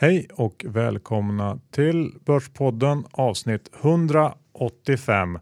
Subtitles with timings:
[0.00, 5.38] Hej och välkomna till Börspodden avsnitt 185.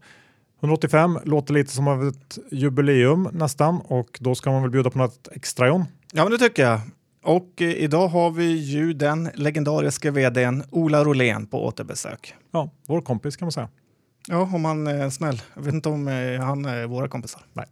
[0.60, 4.98] 185 låter lite som av ett jubileum nästan och då ska man väl bjuda på
[4.98, 5.84] något extra John?
[6.12, 6.80] Ja, men det tycker jag.
[7.24, 12.34] Och eh, idag har vi ju den legendariska vdn Ola Rolén på återbesök.
[12.50, 13.68] Ja, vår kompis kan man säga.
[14.28, 15.42] Ja, om han är snäll.
[15.54, 17.42] Jag vet inte om eh, han är våra kompisar.
[17.52, 17.66] Nej.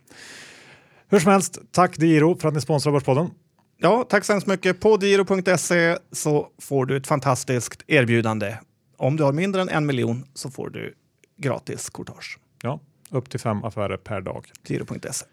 [1.09, 3.31] Hur som helst, tack Diro för att ni sponsrar Börspodden.
[3.77, 4.81] Ja, tack så hemskt mycket.
[4.81, 8.57] På diro.se så får du ett fantastiskt erbjudande.
[8.97, 10.95] Om du har mindre än en miljon så får du
[11.37, 12.39] gratis courtage.
[12.63, 14.51] Ja, upp till fem affärer per dag.
[14.67, 15.27] Diro.se.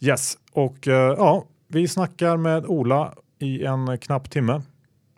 [0.00, 4.62] Yes, och eh, ja, vi snackar med Ola i en knapp timme.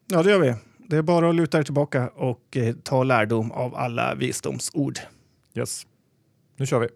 [0.07, 0.55] Ja, det gör vi.
[0.79, 4.99] Det är bara att luta er tillbaka och eh, ta lärdom av alla visdomsord.
[5.55, 5.87] Yes,
[6.57, 6.89] nu kör vi.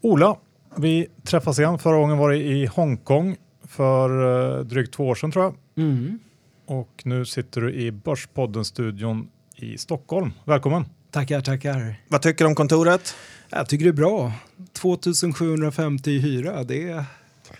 [0.00, 0.36] Ola,
[0.78, 1.78] vi träffas igen.
[1.78, 3.36] Förra gången var det i Hongkong
[3.68, 5.54] för eh, drygt två år sedan tror jag.
[5.84, 6.18] Mm.
[6.66, 10.32] Och nu sitter du i Börspodden-studion i Stockholm.
[10.44, 10.84] Välkommen!
[11.10, 11.94] Tackar, tackar.
[12.08, 13.14] Vad tycker du om kontoret?
[13.50, 14.32] Jag tycker det är bra.
[14.72, 17.04] 2750 i hyra, det,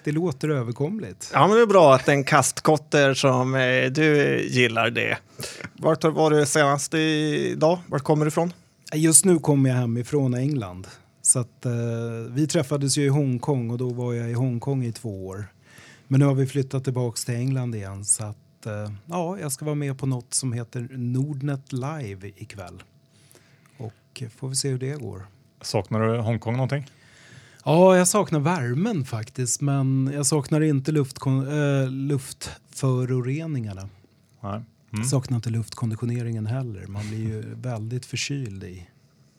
[0.04, 1.30] det låter överkomligt.
[1.34, 5.18] Ja, men det är bra att en kastkotter som eh, du gillar det.
[5.72, 7.78] Vart var du senast idag?
[7.86, 8.52] Vart kommer du ifrån?
[8.94, 10.86] Just nu kommer jag hem ifrån England.
[11.28, 11.72] Så att, eh,
[12.30, 15.46] vi träffades ju i Hongkong och då var jag i Hongkong i två år.
[16.06, 19.64] Men nu har vi flyttat tillbaks till England igen så att eh, ja, jag ska
[19.64, 22.82] vara med på något som heter Nordnet Live ikväll.
[23.78, 25.26] Och får vi se hur det går.
[25.60, 26.86] Saknar du Hongkong någonting?
[27.64, 33.88] Ja, jag saknar värmen faktiskt, men jag saknar inte luftkon- äh, luftföroreningarna.
[34.42, 34.52] Nej.
[34.54, 34.64] Mm.
[34.90, 36.86] Jag saknar inte luftkonditioneringen heller.
[36.86, 38.88] Man blir ju väldigt förkyld i,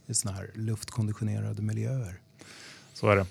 [0.10, 2.14] i såna här luftkonditionerade miljöer.
[2.94, 3.26] Så är det.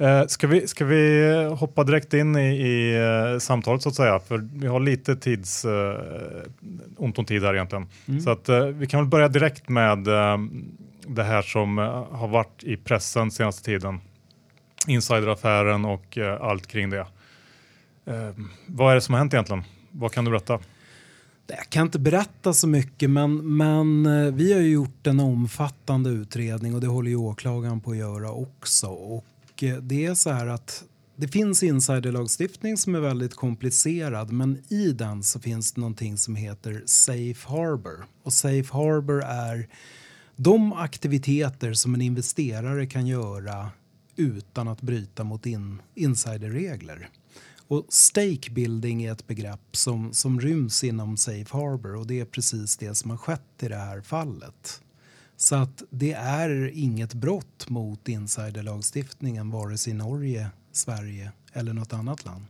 [0.00, 4.20] Eh, ska, vi, ska vi hoppa direkt in i, i eh, samtalet så att säga?
[4.20, 5.96] För vi har lite tids, eh,
[6.96, 7.86] ont om tid här egentligen.
[8.08, 8.20] Mm.
[8.20, 10.38] Så att, eh, vi kan väl börja direkt med eh,
[11.06, 11.78] det här som
[12.10, 14.00] har varit i pressen senaste tiden.
[14.86, 17.06] Insideraffären och allt kring det.
[18.66, 19.64] Vad är det som har hänt egentligen?
[19.90, 20.58] Vad kan du berätta?
[21.56, 26.10] Jag kan inte berätta så mycket, men, men eh, vi har ju gjort en omfattande
[26.10, 28.86] utredning och det håller ju åklagaren på att göra också.
[28.86, 30.84] Och eh, det är så här att
[31.16, 36.36] det finns insiderlagstiftning som är väldigt komplicerad men i den så finns det någonting som
[36.36, 38.06] heter Safe Harbor.
[38.22, 39.68] Och Safe Harbor är
[40.36, 43.70] de aktiviteter som en investerare kan göra
[44.16, 47.08] utan att bryta mot in, insiderregler.
[47.70, 52.24] Och stake building är ett begrepp som, som ryms inom Safe Harbor och det är
[52.24, 54.82] precis det som har skett i det här fallet.
[55.36, 61.92] Så att det är inget brott mot insiderlagstiftningen vare sig i Norge, Sverige eller något
[61.92, 62.44] annat land.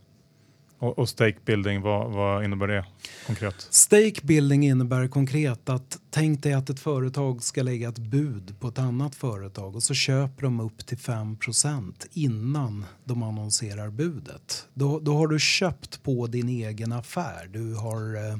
[0.77, 2.85] Och, och stake building, vad, vad innebär det
[3.25, 3.67] konkret?
[3.69, 8.67] Stake building innebär konkret att tänk dig att ett företag ska lägga ett bud på
[8.67, 14.67] ett annat företag och så köper de upp till 5% innan de annonserar budet.
[14.73, 17.47] Då, då har du köpt på din egen affär.
[17.53, 18.37] Du har, eh,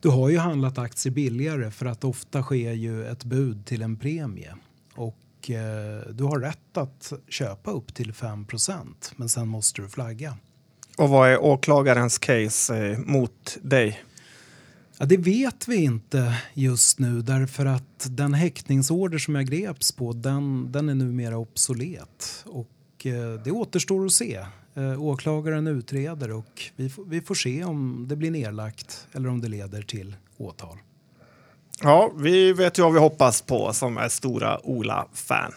[0.00, 3.96] du har ju handlat aktier billigare för att ofta sker ju ett bud till en
[3.96, 4.54] premie.
[4.94, 8.86] Och eh, du har rätt att köpa upp till 5%
[9.16, 10.36] men sen måste du flagga.
[10.98, 14.02] Och vad är åklagarens case eh, mot dig?
[14.98, 20.12] Ja, det vet vi inte just nu därför att den häktningsorder som jag greps på
[20.12, 22.44] den, den är numera obsolet.
[22.46, 24.40] Och eh, det återstår att se.
[24.74, 29.40] Eh, åklagaren utreder och vi, får- vi får se om det blir nedlagt eller om
[29.40, 30.76] det leder till åtal.
[31.82, 35.52] Ja, vi vet ju vad vi hoppas på som är stora Ola-fan.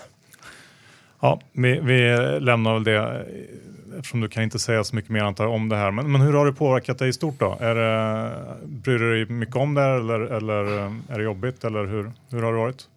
[1.22, 3.26] Ja, vi, vi lämnar väl det
[3.98, 5.92] eftersom du kan inte säga så mycket mer antar om det här.
[5.92, 7.58] Men, men hur har det påverkat dig i stort då?
[7.60, 8.32] Är det,
[8.66, 12.12] bryr du dig mycket om det här, eller, eller eh, är det jobbigt eller hur,
[12.30, 12.88] hur har det varit?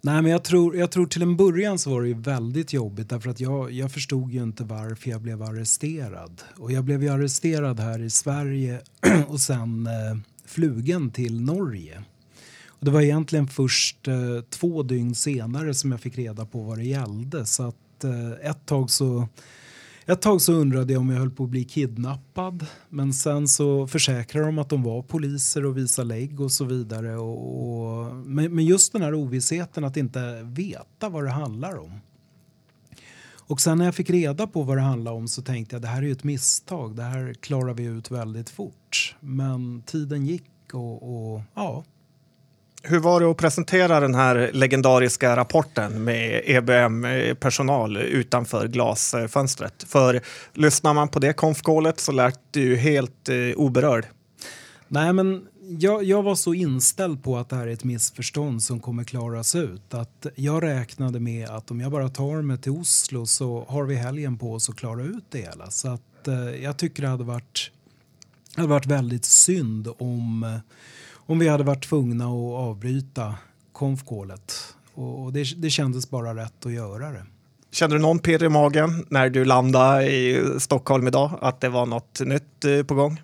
[0.00, 3.08] Nej, men jag tror, jag tror till en början så var det ju väldigt jobbigt
[3.08, 6.42] därför att jag, jag förstod ju inte varför jag blev arresterad.
[6.56, 8.80] Och jag blev ju arresterad här i Sverige
[9.28, 12.02] och sen eh, flugen till Norge.
[12.66, 16.78] Och det var egentligen först eh, två dygn senare som jag fick reda på vad
[16.78, 17.46] det gällde.
[17.46, 19.28] Så att eh, ett tag så
[20.06, 23.86] ett tag så undrade jag om jag höll på att bli kidnappad men sen så
[23.86, 27.16] försäkrade de att de var poliser och visade lägg och så vidare.
[27.16, 32.00] Och, och, men, men just den här ovissheten att inte veta vad det handlar om.
[33.52, 35.88] Och sen när jag fick reda på vad det handlade om så tänkte jag det
[35.88, 39.16] här är ju ett misstag, det här klarar vi ut väldigt fort.
[39.20, 41.84] Men tiden gick och, och ja,
[42.84, 49.84] hur var det att presentera den här legendariska rapporten med EBM-personal utanför glasfönstret?
[49.88, 50.20] För
[50.52, 54.06] lyssnar man på det konfkålet så lät du ju helt eh, oberörd.
[54.88, 55.46] Nej, men
[55.78, 59.54] jag, jag, var så inställd på att det här är ett missförstånd som kommer klaras
[59.54, 63.84] ut att jag räknade med att om jag bara tar mig till Oslo så har
[63.84, 65.70] vi helgen på oss att klara ut det hela.
[65.70, 67.70] Så att eh, jag tycker det hade varit,
[68.54, 70.58] det hade varit väldigt synd om eh,
[71.32, 73.34] om vi hade varit tvungna att avbryta
[73.72, 74.74] konfkålet.
[74.94, 77.24] Och det, det kändes bara rätt att göra det.
[77.70, 81.38] Kände du någon pirr i magen när du landade i Stockholm idag?
[81.40, 83.20] Att det var något nytt eh, på gång?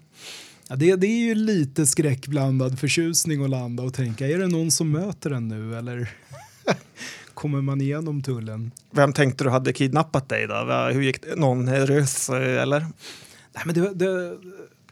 [0.69, 4.70] Ja, det, det, är ju lite skräckblandad förtjusning att landa och tänka, är det någon
[4.70, 6.11] som möter en nu eller
[7.34, 8.70] kommer man igenom tullen?
[8.90, 10.54] Vem tänkte du hade kidnappat dig då?
[10.93, 11.37] Hur gick det?
[11.37, 12.81] Någon ryss eh, eller?
[12.81, 14.38] Nej, men det, det,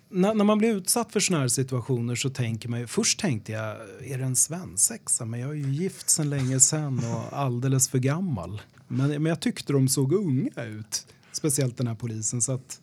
[0.08, 3.53] när, när, man blir utsatt för såna här situationer så tänker man ju, först tänkte
[3.53, 5.25] jag, är det en svensexa?
[5.25, 8.62] Men jag är ju gift sedan länge sedan och alldeles för gammal.
[8.88, 12.43] Men, men jag tyckte de såg unga ut, speciellt den här polisen.
[12.43, 12.81] Så att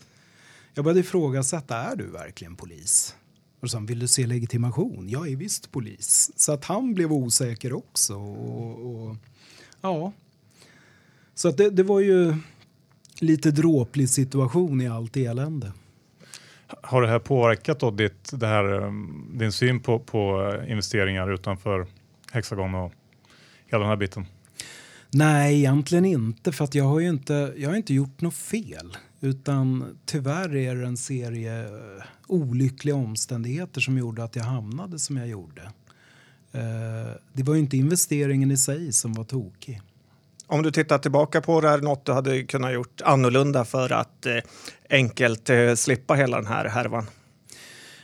[0.73, 3.15] jag började ifrågasätta, är du verkligen polis?
[3.59, 5.09] Och så vill du se legitimation?
[5.09, 6.31] Jag är visst polis.
[6.35, 8.15] Så att han blev osäker också.
[8.15, 9.15] Och, och
[9.81, 10.11] ja.
[11.35, 12.35] Så att det, det var ju
[13.19, 15.71] lite dråplig situation i allt elände.
[16.81, 21.33] Har det här påverkat då ditt, det här, um, din syn på, på eh, investeringar
[21.33, 21.87] utanför
[22.31, 22.93] Hexagon och
[23.67, 24.25] hela den här biten?
[25.09, 26.51] Nej, egentligen inte.
[26.51, 28.97] För att jag har ju inte, jag har inte gjort något fel.
[29.21, 35.17] Utan tyvärr är det en serie eh, olyckliga omständigheter som gjorde att jag hamnade som
[35.17, 35.61] jag gjorde.
[36.51, 39.81] Eh, det var ju inte investeringen i sig som var tokig.
[40.47, 43.91] Om du tittar tillbaka på det, är det något du hade kunnat gjort annorlunda för
[43.91, 44.37] att eh,
[44.89, 47.05] enkelt eh, slippa hela den här härvan?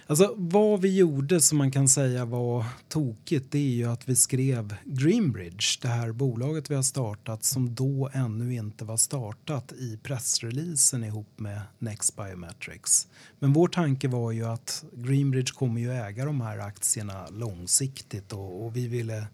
[0.10, 4.16] Alltså, vad vi gjorde som man kan säga var tokigt det är ju att vi
[4.16, 10.00] skrev Greenbridge, det här bolaget vi har startat som då ännu inte var startat i
[10.04, 13.08] pressreleasen ihop med Next Biometrics.
[13.40, 18.66] Men vår tanke var ju att Greenbridge kommer ju äga de här aktierna långsiktigt och,
[18.66, 19.28] och vi ville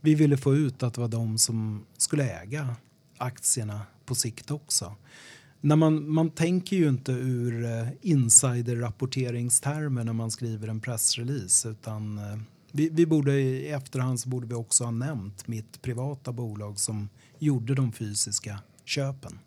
[0.00, 2.76] vi ville få ut att det var de som skulle äga
[3.18, 4.94] aktierna på sikt också.
[5.60, 12.18] När man, man tänker ju inte ur eh, insiderrapporteringstermer när man skriver en pressrelease utan
[12.18, 12.38] eh,
[12.72, 17.08] vi, vi, borde i efterhand så borde vi också ha nämnt mitt privata bolag som
[17.38, 19.38] gjorde de fysiska köpen.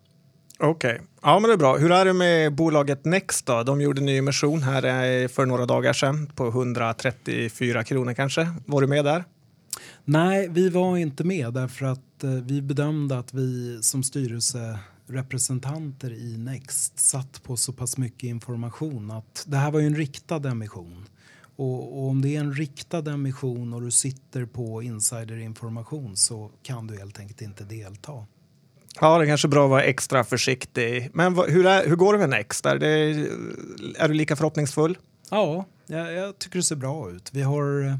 [0.58, 1.06] Okej, okay.
[1.22, 1.76] ja men det är bra.
[1.76, 3.62] Hur är det med bolaget Next då?
[3.62, 8.48] De gjorde ny emission här eh, för några dagar sedan på 134 kronor kanske.
[8.66, 9.24] Var du med där?
[10.04, 16.36] Nej, vi var inte med därför att eh, vi bedömde att vi som styrelserepresentanter i
[16.38, 21.08] Next satt på så pass mycket information att det här var ju en riktad emission.
[21.56, 26.86] Och, och, om det är en riktad emission och du sitter på insiderinformation så kan
[26.86, 28.26] du helt enkelt inte delta.
[29.00, 31.10] Ja, det är kanske bra att vara extra försiktig.
[31.12, 32.66] Men hur, är, hur går det med Next?
[32.66, 32.88] Är, det,
[33.96, 34.98] är du lika förhoppningsfull?
[35.30, 37.30] Ja, jag, jag tycker det ser bra ut.
[37.32, 37.98] Vi har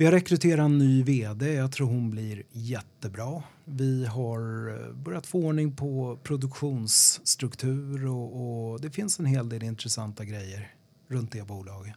[0.00, 1.54] vi har rekryterat en ny vd.
[1.54, 3.42] Jag tror hon blir jättebra.
[3.64, 9.62] Vi har eh, börjat få ordning på produktionsstruktur och, och det finns en hel del
[9.62, 10.74] intressanta grejer
[11.08, 11.94] runt det bolaget.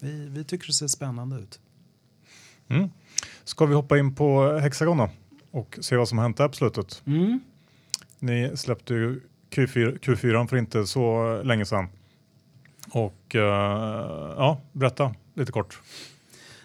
[0.00, 1.60] Vi, vi tycker det ser spännande ut.
[2.68, 2.88] Mm.
[3.44, 5.10] Ska vi hoppa in på Hexagon då
[5.50, 7.02] och se vad som hänt där på slutet?
[7.06, 7.40] Mm.
[8.18, 11.88] Ni släppte ju Q4, Q4 för inte så länge sedan.
[12.90, 15.80] Och uh, ja, berätta lite kort.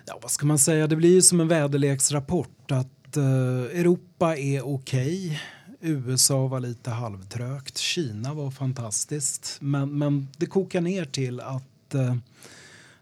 [0.05, 0.87] Ja, vad ska man säga?
[0.87, 3.23] Det blir ju som en väderleksrapport att eh,
[3.79, 5.25] Europa är okej.
[5.25, 5.37] Okay.
[5.91, 7.77] USA var lite halvtrögt.
[7.77, 9.57] Kina var fantastiskt.
[9.61, 12.15] Men, men det kokar ner till att eh,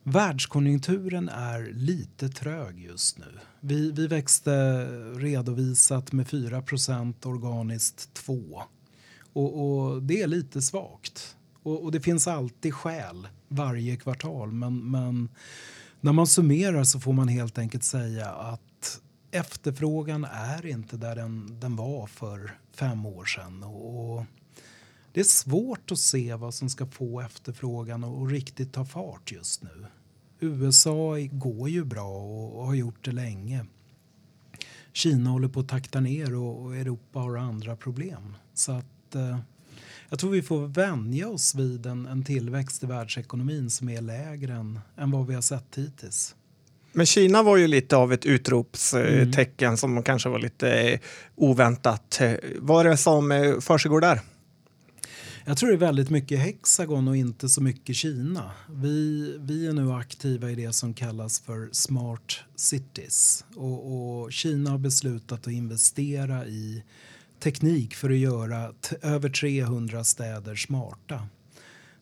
[0.03, 3.39] världskonjunkturen är lite trög just nu.
[3.59, 6.63] Vi, vi växte redovisat med 4
[7.23, 8.63] organiskt 2
[9.33, 11.35] och, och, det är lite svagt.
[11.63, 15.29] Och, och, det finns alltid skäl varje kvartal men, men
[16.01, 21.59] när man summerar så får man helt enkelt säga att efterfrågan är inte där den,
[21.59, 23.63] den var för fem år sedan.
[23.63, 24.25] Och
[25.13, 29.63] det är svårt att se vad som ska få efterfrågan att riktigt ta fart just
[29.63, 29.85] nu.
[30.39, 32.17] USA går ju bra
[32.47, 33.65] och har gjort det länge.
[34.93, 38.35] Kina håller på att takta ner och Europa har andra problem.
[38.53, 39.39] Så att eh,
[40.11, 44.53] jag tror vi får vänja oss vid en, en tillväxt i världsekonomin som är lägre
[44.53, 46.35] än, än vad vi har sett hittills.
[46.93, 49.77] Men Kina var ju lite av ett utropstecken mm.
[49.77, 50.99] som kanske var lite
[51.35, 52.21] oväntat.
[52.57, 54.21] Vad är det som försiggår där?
[55.45, 58.51] Jag tror det är väldigt mycket Hexagon och inte så mycket Kina.
[58.69, 63.45] Vi, vi är nu aktiva i det som kallas för Smart Cities.
[63.55, 66.83] Och, och Kina har beslutat att investera i
[67.41, 71.27] teknik för att göra över 300 städer smarta.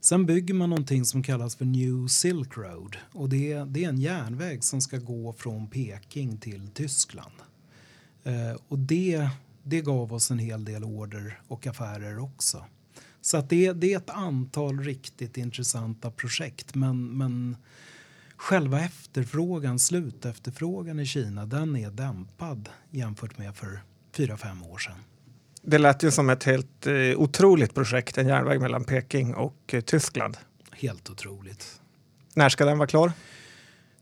[0.01, 4.01] Sen bygger man någonting som kallas för New Silk Road och det, det är en
[4.01, 7.33] järnväg som ska gå från Peking till Tyskland.
[8.23, 9.29] Eh, och det,
[9.63, 12.65] det gav oss en hel del order och affärer också.
[13.21, 17.57] Så att det, det är ett antal riktigt intressanta projekt men, men
[18.35, 23.81] själva efterfrågan, slutefterfrågan i Kina, den är dämpad jämfört med för
[24.11, 24.99] fyra fem år sedan.
[25.61, 29.81] Det lät ju som ett helt eh, otroligt projekt, en järnväg mellan Peking och eh,
[29.81, 30.37] Tyskland.
[30.71, 31.81] Helt otroligt.
[32.33, 33.11] När ska den vara klar?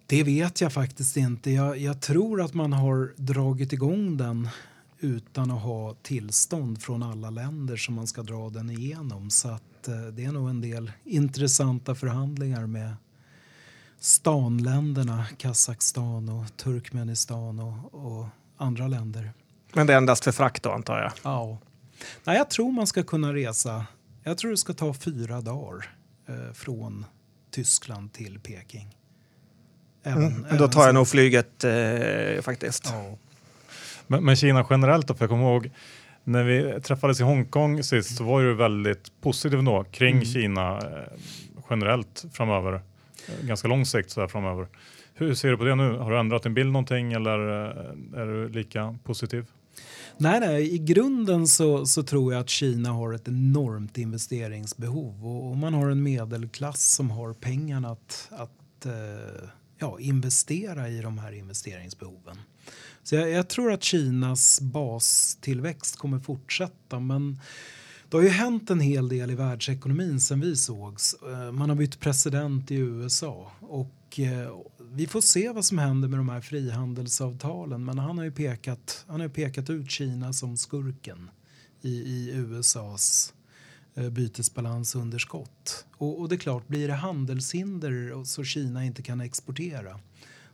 [0.07, 1.51] Det vet jag faktiskt inte.
[1.51, 4.49] Jag, jag, tror att man har dragit igång den
[4.99, 9.29] utan att ha tillstånd från alla länder som man ska dra den igenom.
[9.29, 12.95] Så att, eh, det är nog en del intressanta förhandlingar med
[13.99, 18.25] stanländerna, Kazakstan och Turkmenistan och, och
[18.57, 19.33] andra länder.
[19.77, 21.12] Men det är endast för frakt då antar jag?
[21.24, 21.57] Ja.
[22.24, 23.86] Nej, jag tror man ska kunna resa.
[24.24, 25.86] Jag tror det ska ta fyra dagar
[26.27, 27.05] eh, från
[27.51, 28.98] Tyskland till Peking.
[30.03, 32.86] Även, mm, även då tar jag nog flyget eh, faktiskt.
[32.86, 33.17] Ja.
[34.07, 35.72] Men, men, Kina generellt då, för jag kommer ihåg
[36.24, 40.25] när vi träffades i Hongkong sist så var du väldigt positiv då kring mm.
[40.25, 41.19] Kina eh,
[41.69, 42.74] generellt framöver.
[42.74, 44.67] Eh, ganska lång sikt så här framöver.
[45.13, 45.98] Hur ser du på det nu?
[45.98, 49.46] Har du ändrat din bild någonting eller eh, är du lika positiv?
[50.19, 55.50] Nej, nej, i grunden så, så tror jag att Kina har ett enormt investeringsbehov och,
[55.50, 61.17] och man har en medelklass som har pengarna att, att eh, ja, investera i de
[61.17, 62.38] här investeringsbehoven.
[63.03, 67.39] Så jag, jag, tror att Kinas bastillväxt kommer fortsätta men
[68.09, 71.13] det har ju hänt en hel del i världsekonomin sen vi sågs.
[71.13, 74.50] Eh, man har bytt president i USA och eh,
[74.91, 79.06] vi får se vad som händer med de här frihandelsavtalen men han har ju pekat,
[79.08, 81.29] han har pekat ut Kina som skurken
[81.82, 83.34] i, i USAs
[83.96, 85.86] eh, bytesbalansunderskott.
[85.98, 90.00] Och, och, det är klart, blir det handelshinder så Kina inte kan exportera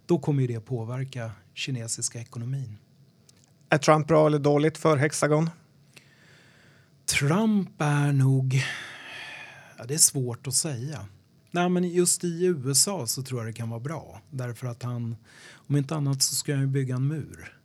[0.05, 2.77] då kommer det påverka kinesiska ekonomin.
[3.69, 5.49] Är Trump bra eller dåligt för Hexagon?
[7.05, 8.63] Trump är nog...
[9.77, 11.05] Ja, det är svårt att säga.
[11.55, 14.21] Nej, men just i USA så tror jag det kan vara bra.
[14.29, 15.15] Därför att han,
[15.53, 17.57] om inte annat så ska han ju bygga en mur.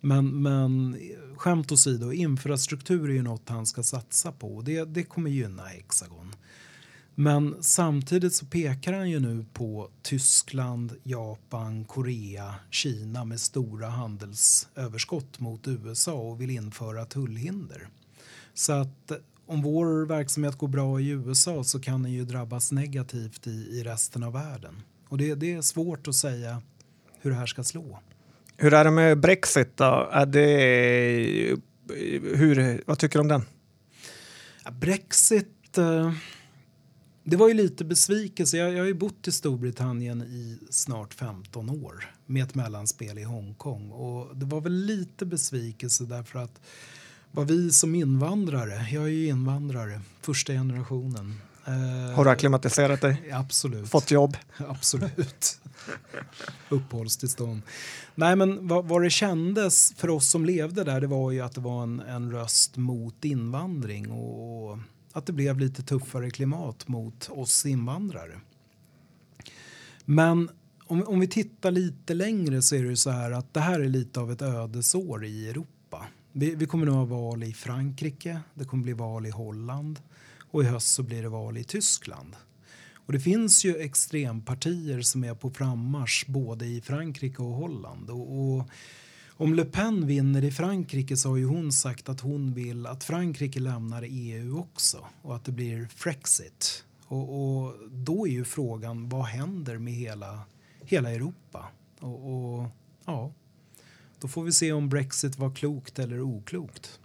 [0.00, 1.00] Men, men
[1.36, 4.62] skämt åsido, infrastruktur är ju något han ska satsa på.
[4.62, 6.34] Det, det kommer gynna Hexagon.
[7.14, 15.40] Men samtidigt så pekar han ju nu på Tyskland, Japan, Korea, Kina med stora handelsöverskott
[15.40, 17.88] mot USA och vill införa tullhinder.
[18.54, 19.12] Så att
[19.46, 23.82] om vår verksamhet går bra i USA så kan den ju drabbas negativt i, i
[23.84, 24.82] resten av världen.
[25.08, 26.62] Och det, det är svårt att säga
[27.20, 27.98] hur det här ska slå.
[28.56, 30.08] Hur är det med Brexit då?
[30.12, 31.56] Är det,
[32.36, 33.42] hur, vad tycker du om den?
[34.72, 36.12] Brexit, eh,
[37.24, 38.56] det var ju lite besvikelse.
[38.56, 43.22] Jag, jag har ju bott i Storbritannien i snart 15 år med ett mellanspel i
[43.22, 46.60] Hongkong och det var väl lite besvikelse därför att
[47.32, 51.34] vad vi som invandrare, jag är ju invandrare, första generationen.
[52.14, 53.30] Har du acklimatiserat dig?
[53.32, 53.88] Absolut.
[53.88, 54.36] Fått jobb?
[54.68, 55.60] Absolut.
[56.68, 57.62] Uppehållstillstånd.
[58.14, 61.54] Nej, men vad, vad, det kändes för oss som levde där, det var ju att
[61.54, 64.78] det var en, en röst mot invandring och, och
[65.12, 68.40] att det blev lite tuffare klimat mot oss invandrare.
[70.04, 70.50] Men
[70.86, 73.88] om, om vi tittar lite längre så är det så här att det här är
[73.88, 75.75] lite av ett ödesår i Europa
[76.38, 80.00] vi, vi kommer nu ha val i Frankrike, det kommer bli val i Holland
[80.50, 82.36] och i höst så blir det val i Tyskland.
[82.94, 88.10] Och det finns ju extrempartier som är på frammarsch både i Frankrike och Holland.
[88.10, 88.68] Och, och,
[89.28, 93.04] om Le Pen vinner i Frankrike så har ju hon sagt att hon vill att
[93.04, 96.84] Frankrike lämnar EU också och att det blir Frexit.
[97.06, 100.40] Och, och då är ju frågan vad händer med hela,
[100.84, 101.68] hela Europa?
[102.00, 102.66] Och, och
[103.04, 103.32] ja,
[104.20, 107.00] då får vi se om Brexit var klokt eller oklokt.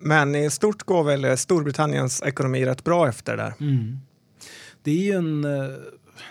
[0.00, 3.54] Men i stort går väl Storbritanniens ekonomi rätt bra efter där?
[3.60, 3.98] Mm.
[4.82, 5.76] Det är ju en, eh,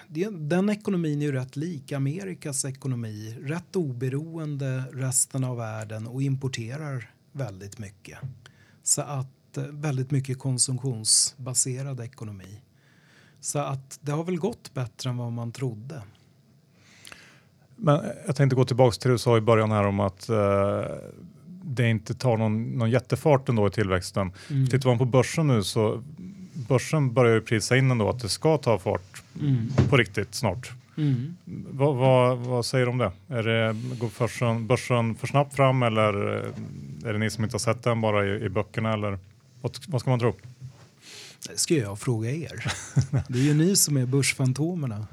[0.08, 3.38] det den ekonomin är ju rätt lik Amerikas ekonomi.
[3.42, 8.18] Rätt oberoende resten av världen och importerar väldigt mycket.
[8.84, 12.62] Så att eh, väldigt mycket konsumtionsbaserad ekonomi.
[13.40, 16.02] Så att det har väl gått bättre än vad man trodde.
[17.78, 20.38] Men jag tänkte gå tillbaka till det du sa i början här om att uh,
[21.64, 24.32] det inte tar någon, någon jättefart ändå i tillväxten.
[24.50, 24.68] Mm.
[24.68, 26.04] Tittar man på börsen nu så
[26.68, 29.70] börsen börjar ju prisa in ändå att det ska ta fart Mm.
[29.90, 30.72] på riktigt snart.
[30.98, 31.38] Mm.
[31.72, 33.12] Vad, vad, vad säger du om det?
[33.28, 37.54] Är det går börsen, börsen för snabbt fram eller eh, är det ni som inte
[37.54, 38.94] har sett den bara i, i böckerna?
[38.94, 39.20] Eller
[39.62, 40.36] vad, vad ska man tro?
[41.50, 42.72] Det ska jag fråga er.
[43.28, 45.08] Det är ju ni som är börsfantomerna.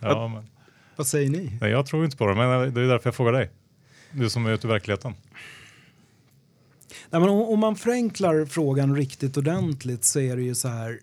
[0.00, 0.46] Ja, men,
[0.98, 1.58] Vad säger ni?
[1.60, 3.50] nej, jag tror inte på det, men det är därför jag frågar dig.
[4.12, 5.14] Du som är ute i verkligheten.
[7.10, 11.00] Nej, men om, om man förenklar frågan riktigt ordentligt så är det ju så här.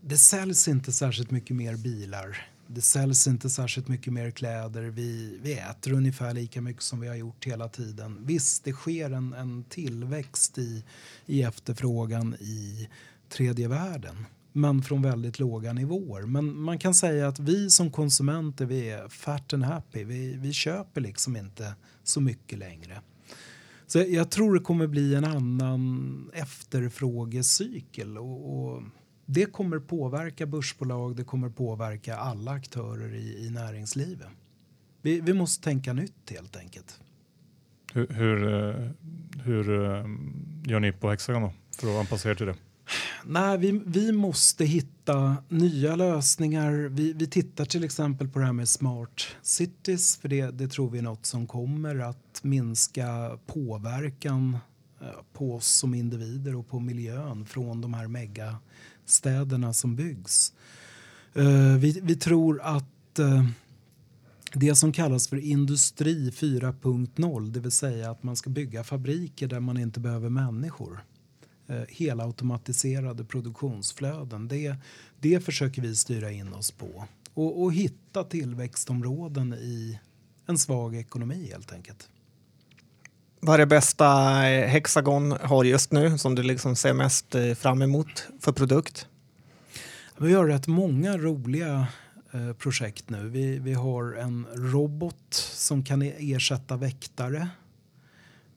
[0.00, 2.46] Det säljs inte särskilt mycket mer bilar.
[2.66, 4.82] Det säljs inte särskilt mycket mer kläder.
[4.82, 8.18] Vi, vi äter ungefär lika mycket som vi har gjort hela tiden.
[8.20, 10.84] Visst, det sker en, en tillväxt i,
[11.26, 12.88] i efterfrågan i
[13.28, 16.22] tredje världen men från väldigt låga nivåer.
[16.22, 20.04] Men man kan säga att vi som konsumenter vi är fat and happy.
[20.04, 23.00] Vi, vi köper liksom inte så mycket längre.
[23.86, 28.82] Så jag tror det kommer bli en annan efterfrågecykel och, och
[29.26, 34.28] det kommer påverka börsbolag, det kommer påverka alla aktörer i, i näringslivet.
[35.02, 37.00] Vi, vi måste tänka nytt helt enkelt.
[37.92, 38.90] Hur, hur, eh,
[39.42, 40.06] hur eh,
[40.64, 42.54] gör ni på Hexagon då för att anpassa er till det?
[43.24, 46.72] Nej, vi, vi måste hitta nya lösningar.
[46.72, 50.90] Vi, vi tittar till exempel på det här med smart cities för det, det tror
[50.90, 54.58] vi är något som kommer att minska påverkan
[55.00, 60.52] eh, på oss som individer och på miljön från de här megastäderna som byggs.
[61.34, 63.44] Eh, vi, vi tror att eh,
[64.52, 69.60] det som kallas för industri 4.0, det vill säga att man ska bygga fabriker där
[69.60, 71.00] man inte behöver människor
[71.68, 74.48] eh, helautomatiserade produktionsflöden.
[74.48, 74.76] Det,
[75.20, 77.04] det försöker vi styra in oss på
[77.34, 79.98] och, och hitta tillväxtområden i
[80.46, 82.08] en svag ekonomi helt enkelt.
[83.40, 84.06] Vad är det bästa
[84.48, 89.06] eh, Hexagon har just nu som du liksom ser mest eh, fram emot för produkt?
[90.18, 91.86] Vi har rätt många roliga
[92.32, 93.28] eh, projekt nu.
[93.28, 97.48] Vi, vi har en robot som kan ersätta väktare.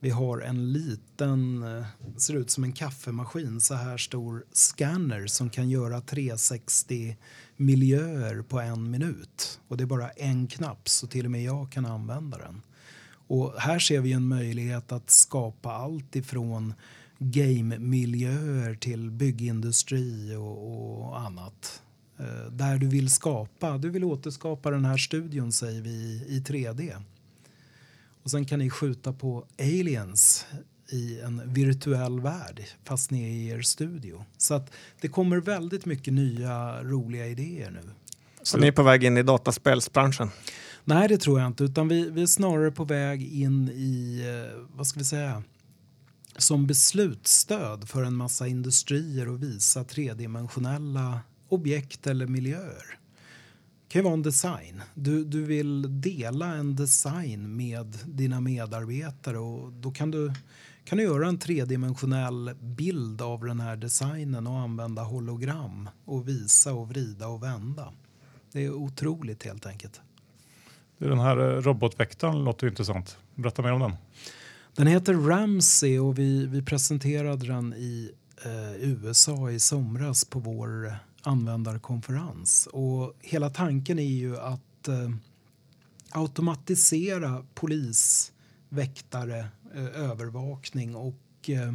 [0.01, 1.85] Vi har en liten, eh,
[2.17, 7.17] ser ut som en kaffemaskin, så här stor scanner som kan göra 360
[7.57, 9.59] miljöer på en minut.
[9.67, 12.61] Och det är bara en knapp så till och med jag kan använda den.
[13.27, 16.73] Och här ser vi en möjlighet att skapa allt ifrån
[17.19, 21.81] game-miljöer till byggindustri och, och annat.
[22.19, 27.01] Eh, där du vill skapa, du vill återskapa den här studion säger vi i 3D.
[28.29, 30.45] Och sen kan ni skjuta på aliens
[30.91, 34.25] i en virtuell värld fast ni är i er studio.
[34.37, 37.89] Så att det kommer väldigt mycket nya roliga idéer nu.
[38.43, 40.29] Så ni är på väg in i dataspelsbranschen?
[40.83, 41.63] Nej, det tror jag inte.
[41.63, 45.43] Utan vi, vi är snarare på väg in i, eh, vad ska vi säga,
[46.37, 52.99] som beslutsstöd för en massa industrier och visa tredimensionella objekt eller miljöer.
[53.89, 54.81] Kan ju vara en design.
[54.93, 60.33] Du, du vill dela en design med dina medarbetare och då kan du,
[60.83, 66.73] kan du göra en tredimensionell bild av den här designen och använda hologram och visa
[66.73, 67.93] och vrida och vända.
[68.51, 70.01] Det är otroligt helt enkelt.
[70.97, 73.17] Den här eh, robotväktaren låter intressant.
[73.35, 73.93] Berätta mer om den.
[74.75, 78.11] Den heter Ramsey och vi, vi presenterade den i
[78.45, 82.67] eh, USA i somras på vår användarkonferens.
[82.71, 85.09] Och hela tanken är ju att eh,
[86.11, 88.31] automatisera polis,
[88.69, 91.73] väktare, eh, övervakning och eh,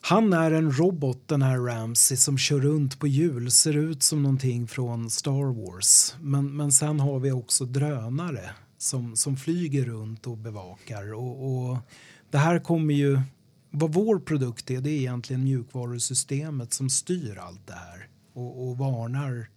[0.00, 4.22] han är en robot den här Ramsey som kör runt på hjul, ser ut som
[4.22, 6.14] någonting från Star Wars.
[6.20, 11.14] Men, men sen har vi också drönare som, som flyger runt och bevakar.
[11.14, 11.78] Och, och
[12.30, 13.20] det här kommer ju,
[13.70, 18.78] vad vår produkt är, det är egentligen mjukvarusystemet som styr allt det här och, och
[18.78, 19.48] varnar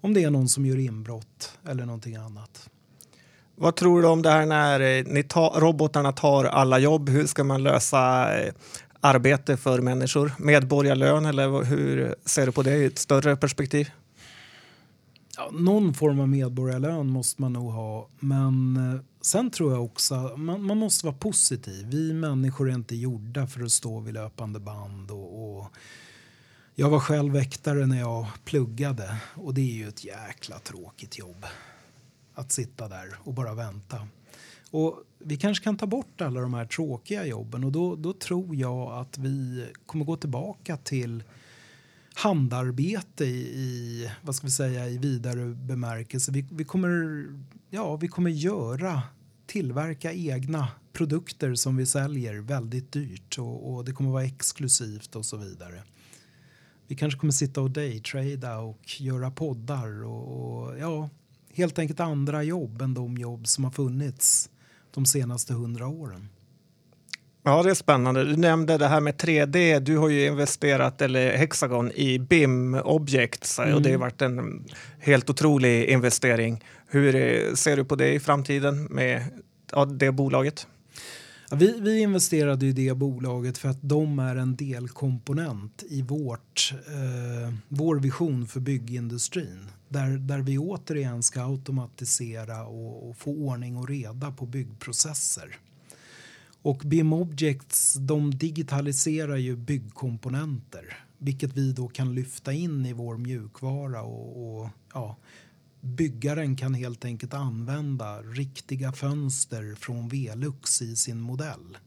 [0.00, 2.70] om det är någon som gör inbrott eller någonting annat.
[3.56, 7.08] Vad tror du om det här när eh, ni ta, robotarna tar alla jobb?
[7.08, 8.54] Hur ska man lösa eh,
[9.00, 10.32] arbete för människor?
[10.38, 13.90] Medborgarlön eller hur ser du på det i ett större perspektiv?
[15.36, 18.08] Ja, någon form av medborgarlön måste man nog ha.
[18.20, 21.86] Men eh, sen tror jag också att man, man måste vara positiv.
[21.90, 25.10] Vi människor är inte gjorda för att stå vid löpande band.
[25.10, 25.66] Och, och
[26.76, 31.46] jag var själv väktare när jag pluggade och det är ju ett jäkla tråkigt jobb.
[32.34, 34.08] Att sitta där och bara vänta.
[34.70, 38.56] Och vi kanske kan ta bort alla de här tråkiga jobben och då, då tror
[38.56, 41.22] jag att vi kommer gå tillbaka till
[42.14, 46.32] handarbete i, i, vad ska vi säga, i vidare bemärkelse.
[46.32, 47.26] Vi, vi, kommer,
[47.70, 49.02] ja, vi kommer göra,
[49.46, 55.26] tillverka egna produkter som vi säljer väldigt dyrt och, och det kommer vara exklusivt och
[55.26, 55.82] så vidare
[56.88, 61.08] vi kanske kommer sitta och daytrada och göra poddar och, och ja,
[61.54, 64.50] helt enkelt andra jobb än de jobb som har funnits
[64.90, 66.28] de senaste hundra åren.
[67.46, 68.24] Ja, det är spännande.
[68.24, 69.80] Du nämnde det här med 3D.
[69.80, 73.74] Du har ju investerat, eller Hexagon, i BIM Objects mm.
[73.74, 74.64] och det har varit en
[74.98, 76.64] helt otrolig investering.
[76.86, 79.22] Hur eh, ser du på det i framtiden med
[79.72, 80.66] ja, det bolaget?
[81.50, 86.74] Ja, vi, vi investerade i det bolaget för att de är en delkomponent i vårt,
[86.86, 89.68] eh, vår vision för byggindustrin.
[89.88, 95.56] Där, där vi återigen ska automatisera och, och få ordning och reda på byggprocesser.
[96.62, 103.16] Och BIM Objects de digitaliserar ju byggkomponenter vilket vi då kan lyfta in i vår
[103.16, 105.16] mjukvara och, och ja,
[105.84, 111.78] byggaren kan helt enkelt använda riktiga fönster från Velux i sin modell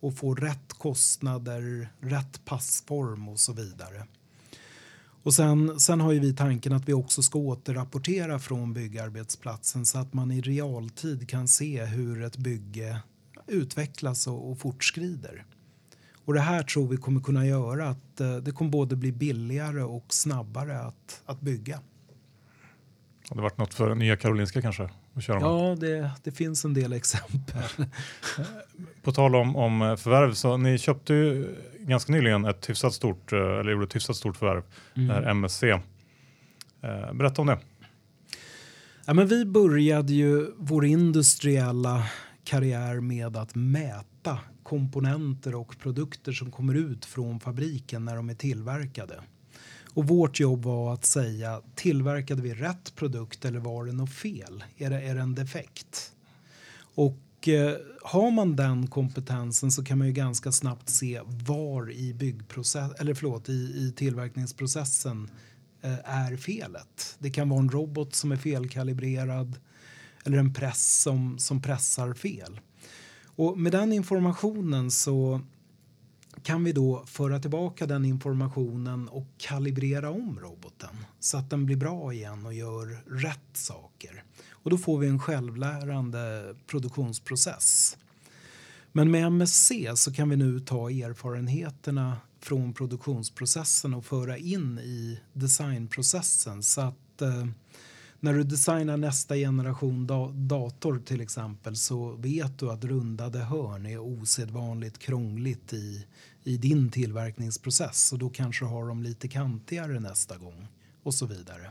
[0.00, 4.06] och få rätt kostnader, rätt passform och så vidare.
[5.22, 9.98] Och sen, sen har ju vi tanken att vi också ska återrapportera från byggarbetsplatsen så
[9.98, 12.98] att man i realtid kan se hur ett bygge
[13.46, 15.44] utvecklas och, och fortskrider.
[16.24, 19.82] Och det här tror vi kommer kunna göra att eh, det kommer både bli billigare
[19.82, 21.80] och snabbare att, att bygga.
[23.28, 24.88] Har det varit något för Nya Karolinska kanske?
[25.14, 27.62] Att köra ja, det, det finns en del exempel.
[29.02, 33.38] På tal om, om förvärv, så ni köpte ju ganska nyligen ett hyfsat stort, eh,
[33.38, 34.62] eller gjorde ett hyfsat stort förvärv,
[34.94, 35.08] mm.
[35.08, 35.62] det här MSC.
[35.62, 35.80] Eh,
[37.14, 37.58] berätta om det.
[39.04, 42.06] Ja, men vi började ju vår industriella
[42.44, 48.34] karriär med att mäta komponenter och produkter som kommer ut från fabriken när de är
[48.34, 49.20] tillverkade.
[49.96, 54.64] Och vårt jobb var att säga tillverkade vi rätt produkt eller var det något fel?
[54.76, 56.12] Är det, är det en defekt?
[56.78, 62.14] Och eh, har man den kompetensen så kan man ju ganska snabbt se var i
[62.14, 65.30] byggprocess eller förlåt, i, i tillverkningsprocessen
[65.82, 67.16] eh, är felet.
[67.18, 69.58] Det kan vara en robot som är felkalibrerad
[70.24, 72.60] eller en press som, som pressar fel.
[73.24, 75.40] Och med den informationen så
[76.46, 81.76] kan vi då föra tillbaka den informationen och kalibrera om roboten så att den blir
[81.76, 84.24] bra igen och gör rätt saker.
[84.50, 87.96] Och då får vi en självlärande produktionsprocess.
[88.92, 95.20] Men med MSC så kan vi nu ta erfarenheterna från produktionsprocessen och föra in i
[95.32, 97.46] designprocessen så att eh,
[98.20, 103.86] när du designar nästa generation da dator till exempel så vet du att rundade hörn
[103.86, 106.06] är osedvanligt krångligt i,
[106.46, 110.68] i din tillverkningsprocess och då kanske har de lite kantigare nästa gång
[111.02, 111.70] och så vidare.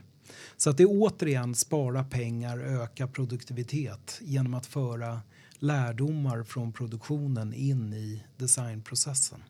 [0.57, 5.21] Så att det är återigen spara pengar, öka produktivitet genom att föra
[5.59, 9.43] lärdomar från produktionen in i designprocessen.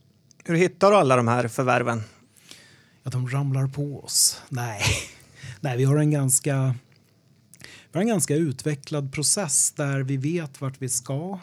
[0.44, 2.04] Hur hittar du alla de här förvärven?
[3.04, 4.42] Ja, de ramlar på oss.
[4.50, 4.82] Nej,
[5.60, 6.76] Nej vi har en ganska
[7.62, 11.40] vi har en ganska utvecklad process där vi vet vart vi ska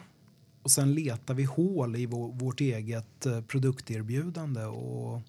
[0.63, 4.63] och sen letar vi hål i vår, vårt eget eh, produkterbjudande.
[4.63, 5.21] Och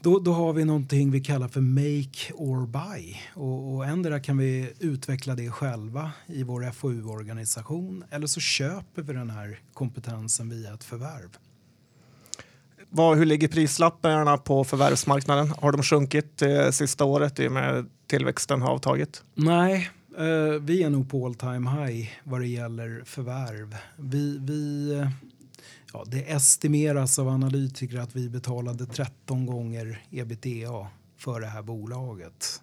[0.00, 3.14] då, då har vi någonting vi kallar för make or buy.
[3.34, 9.12] Och, och ändra kan vi utveckla det själva i vår FoU-organisation eller så köper vi
[9.12, 11.38] den här kompetensen via ett förvärv.
[12.94, 15.54] Vad, hur ligger prislapparna på förvärvsmarknaden?
[15.58, 19.24] Har de sjunkit eh, sista året i och med tillväxten har avtagit?
[19.34, 23.76] Nej, eh, vi är nog på all time high vad det gäller förvärv.
[23.96, 25.06] Vi, vi,
[25.92, 32.62] ja, det estimeras av analytiker att vi betalade 13 gånger ebitda för det här bolaget.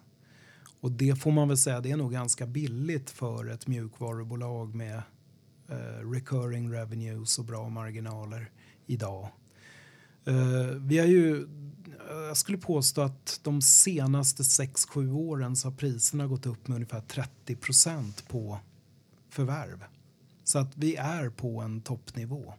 [0.80, 5.02] Och det får man väl säga, det är nog ganska billigt för ett mjukvarubolag med
[5.68, 8.50] eh, recurring revenues och bra marginaler
[8.86, 9.28] idag.
[10.24, 11.48] Eh, vi har ju,
[12.12, 17.00] jag skulle påstå att de senaste 6-7 åren så har priserna gått upp med ungefär
[17.00, 18.58] 30 procent på
[19.30, 19.84] förvärv.
[20.44, 22.54] Så att vi är på en toppnivå.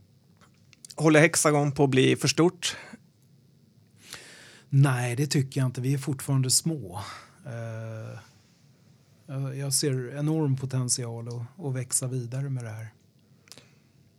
[0.96, 2.78] Håller Hexagon på att bli för stort?
[4.70, 5.82] Nej, det tycker jag inte.
[5.82, 7.02] Vi är fortfarande små.
[7.46, 8.20] Uh,
[9.60, 12.88] jag ser enorm potential att, att växa vidare med det här.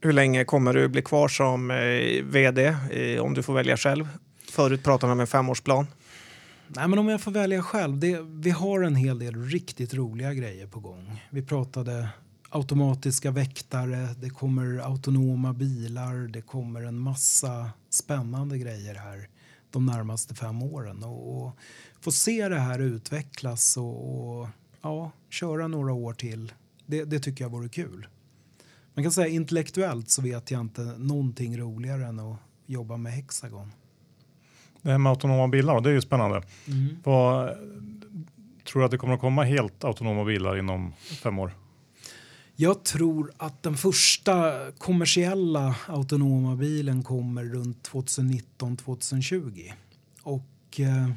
[0.00, 4.08] Hur länge kommer du bli kvar som eh, vd eh, om du får välja själv?
[4.50, 5.86] Förut pratade man om en femårsplan.
[6.68, 7.98] Nej, men om jag får välja själv.
[7.98, 11.22] Det, vi har en hel del riktigt roliga grejer på gång.
[11.30, 12.08] Vi pratade
[12.48, 19.28] automatiska väktare, det kommer autonoma bilar, det kommer en massa spännande grejer här
[19.70, 21.02] de närmaste fem åren.
[21.02, 21.56] Och, och
[22.00, 24.48] få se det här utvecklas och, och
[24.82, 26.52] ja, köra några år till,
[26.86, 28.06] det, det tycker jag vore kul.
[28.94, 33.72] Man kan säga intellektuellt så vet jag inte någonting roligare än att jobba med Hexagon.
[34.82, 36.42] Det här med autonoma bilar, det är ju spännande.
[36.66, 36.96] Mm.
[37.04, 37.56] Vad,
[38.64, 40.92] tror du att det kommer att komma helt autonoma bilar inom
[41.22, 41.52] fem år?
[42.56, 49.72] Jag tror att den första kommersiella autonoma bilen kommer runt 2019-2020.
[50.22, 51.10] Och eh,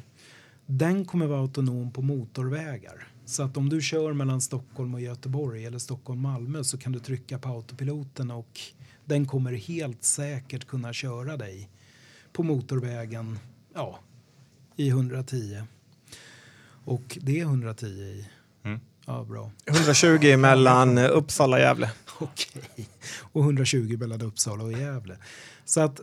[0.66, 3.06] den kommer vara autonom på motorvägar.
[3.24, 7.38] Så att om du kör mellan Stockholm och Göteborg eller Stockholm-Malmö så kan du trycka
[7.38, 8.60] på autopiloten och
[9.04, 11.70] den kommer helt säkert kunna köra dig
[12.32, 13.38] på motorvägen
[13.76, 13.98] ja,
[14.76, 15.62] i 110.
[16.84, 18.28] Och det är 110 i.
[18.64, 18.80] Mm.
[19.06, 19.50] Ja, bra.
[19.66, 21.90] 120 mellan Uppsala och Gävle.
[22.18, 22.88] Okej.
[23.20, 25.16] Och 120 mellan Uppsala och Gävle.
[25.64, 26.00] Så att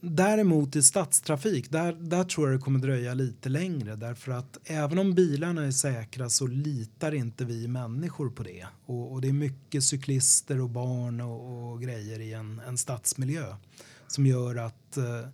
[0.00, 4.98] däremot i stadstrafik, där, där tror jag det kommer dröja lite längre därför att även
[4.98, 8.66] om bilarna är säkra så litar inte vi människor på det.
[8.86, 13.56] Och, och det är mycket cyklister och barn och, och grejer i en, en stadsmiljö
[14.08, 15.28] som gör att eh,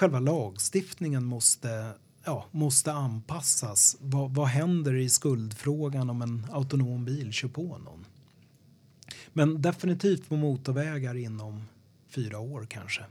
[0.00, 1.92] själva lagstiftningen måste
[2.24, 3.96] ja, måste anpassas.
[4.00, 8.06] Vad, vad händer i skuldfrågan om en autonom bil kör på någon?
[9.32, 11.64] Men definitivt på motorvägar inom
[12.08, 13.02] fyra år kanske.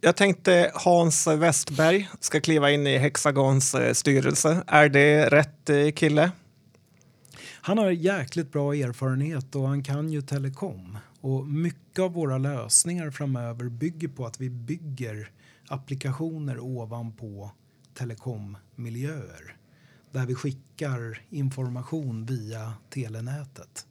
[0.00, 4.64] Jag tänkte Hans Westberg ska kliva in i Hexagons eh, styrelse.
[4.66, 6.30] Är det rätt eh, kille?
[7.60, 10.98] Han har jäkligt bra erfarenhet och han kan ju telekom.
[11.20, 15.30] Och mycket av våra lösningar framöver bygger på att vi bygger
[15.68, 17.50] applikationer ovanpå
[17.94, 19.56] telekommiljöer.
[20.12, 23.86] Där vi skickar information via telenätet.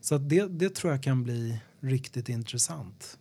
[0.00, 3.18] Så att det, det tror jag kan bli riktigt intressant.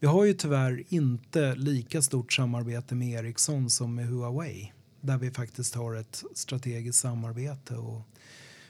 [0.00, 4.72] Vi har ju tyvärr inte lika stort samarbete med Ericsson som med Huawei.
[5.00, 7.76] Där vi faktiskt har ett strategiskt samarbete.
[7.76, 8.02] Och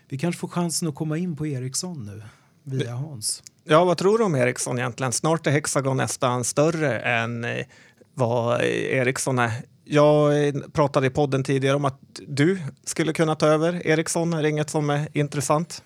[0.09, 2.23] vi kanske får chansen att komma in på Ericsson nu
[2.65, 3.43] via Hans.
[3.65, 5.13] Ja, vad tror du om Ericsson egentligen?
[5.13, 7.67] Snart är Hexagon nästan större än eh,
[8.15, 9.53] vad Ericsson är.
[9.85, 14.33] Jag eh, pratade i podden tidigare om att du skulle kunna ta över Ericsson.
[14.33, 15.83] Är det inget som är intressant?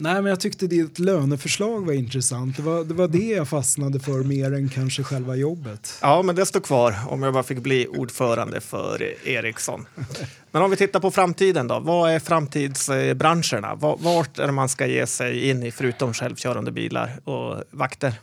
[0.00, 2.56] Nej, men jag tyckte ditt löneförslag var intressant.
[2.56, 5.98] Det var, det var det jag fastnade för mer än kanske själva jobbet.
[6.02, 9.86] Ja, men det står kvar om jag bara fick bli ordförande för Ericsson.
[10.58, 11.80] Men om vi tittar på framtiden då.
[11.80, 13.74] Vad är framtidsbranscherna?
[13.74, 18.20] Vart är det man ska ge sig in i förutom självkörande bilar och vakter?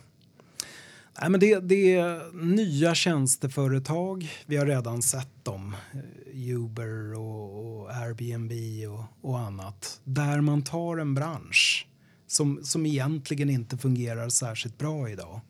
[1.20, 4.28] Nej, men det, det är nya tjänsteföretag.
[4.46, 5.76] Vi har redan sett dem.
[5.92, 8.52] Eh, Uber och, och Airbnb
[8.90, 10.00] och, och annat.
[10.04, 11.86] Där man tar en bransch
[12.26, 15.40] som, som egentligen inte fungerar särskilt bra idag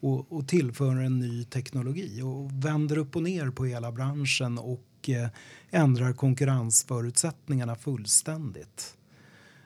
[0.00, 4.84] och, och tillför en ny teknologi och vänder upp och ner på hela branschen och
[5.08, 5.30] och
[5.70, 8.98] ändrar konkurrensförutsättningarna fullständigt.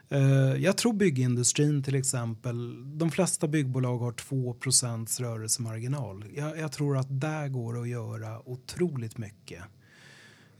[0.09, 4.57] Eh, jag tror byggindustrin till exempel, de flesta byggbolag har 2
[5.21, 6.25] rörelsemarginal.
[6.35, 9.63] Jag, jag tror att där går det att göra otroligt mycket.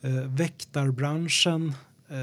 [0.01, 1.73] Eh, väktarbranschen,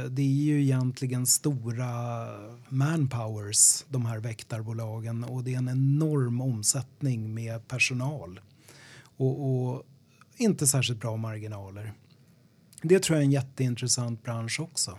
[0.09, 2.27] det är ju egentligen stora
[2.69, 8.39] manpowers, de här väktarbolagen och det är en enorm omsättning med personal
[9.17, 9.83] och, och
[10.37, 11.93] inte särskilt bra marginaler.
[12.81, 14.97] Det tror jag är en jätteintressant bransch också.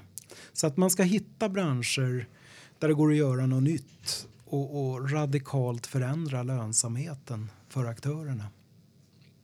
[0.53, 2.27] Så att man ska hitta branscher
[2.79, 8.47] där det går att göra något nytt och, och radikalt förändra lönsamheten för aktörerna.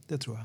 [0.07, 0.44] Det tror jag.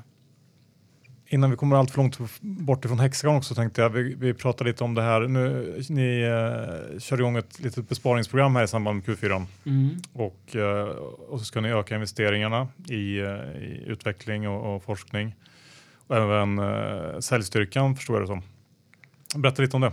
[1.26, 4.70] Innan vi kommer allt för långt bort ifrån Hexagon också tänkte jag, vi, vi pratade
[4.70, 5.20] lite om det här.
[5.20, 9.46] Nu, ni eh, kör igång ett litet besparingsprogram här i samband med Q4
[10.12, 10.86] och, eh,
[11.28, 13.26] och så ska ni öka investeringarna i, eh,
[13.62, 15.34] i utveckling och, och forskning
[16.12, 18.42] och även eh, säljstyrkan förstår jag det som.
[19.42, 19.92] Berätta lite om det.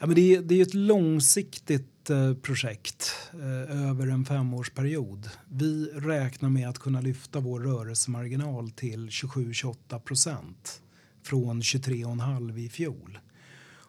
[0.00, 5.30] Ja, men det, är, det är ett långsiktigt eh, projekt eh, över en femårsperiod.
[5.48, 10.82] Vi räknar med att kunna lyfta vår rörelsemarginal till 27-28 procent
[11.22, 13.18] från 23,5 i fjol.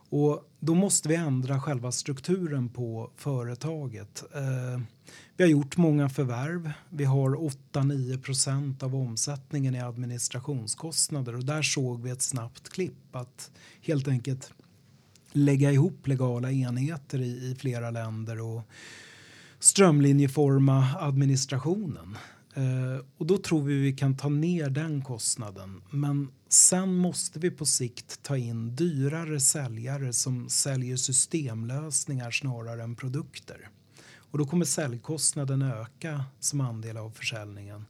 [0.09, 4.23] Och då måste vi ändra själva strukturen på företaget.
[4.35, 4.81] Eh,
[5.39, 6.71] vi har gjort många förvärv.
[6.89, 7.29] Vi har
[7.73, 14.07] 8-9 procent av omsättningen i administrationskostnader och där såg vi ett snabbt klipp att helt
[14.07, 14.53] enkelt
[15.31, 18.61] lägga ihop legala enheter i, i flera länder och
[19.59, 22.17] strömlinjeforma administrationen.
[22.53, 25.81] Eh, och då tror vi vi kan ta ner den kostnaden.
[25.89, 32.95] Men sen måste vi på sikt ta in dyrare säljare som säljer systemlösningar snarare än
[32.95, 33.69] produkter.
[34.31, 37.85] Och då kommer säljkostnaden öka som andel av försäljningen.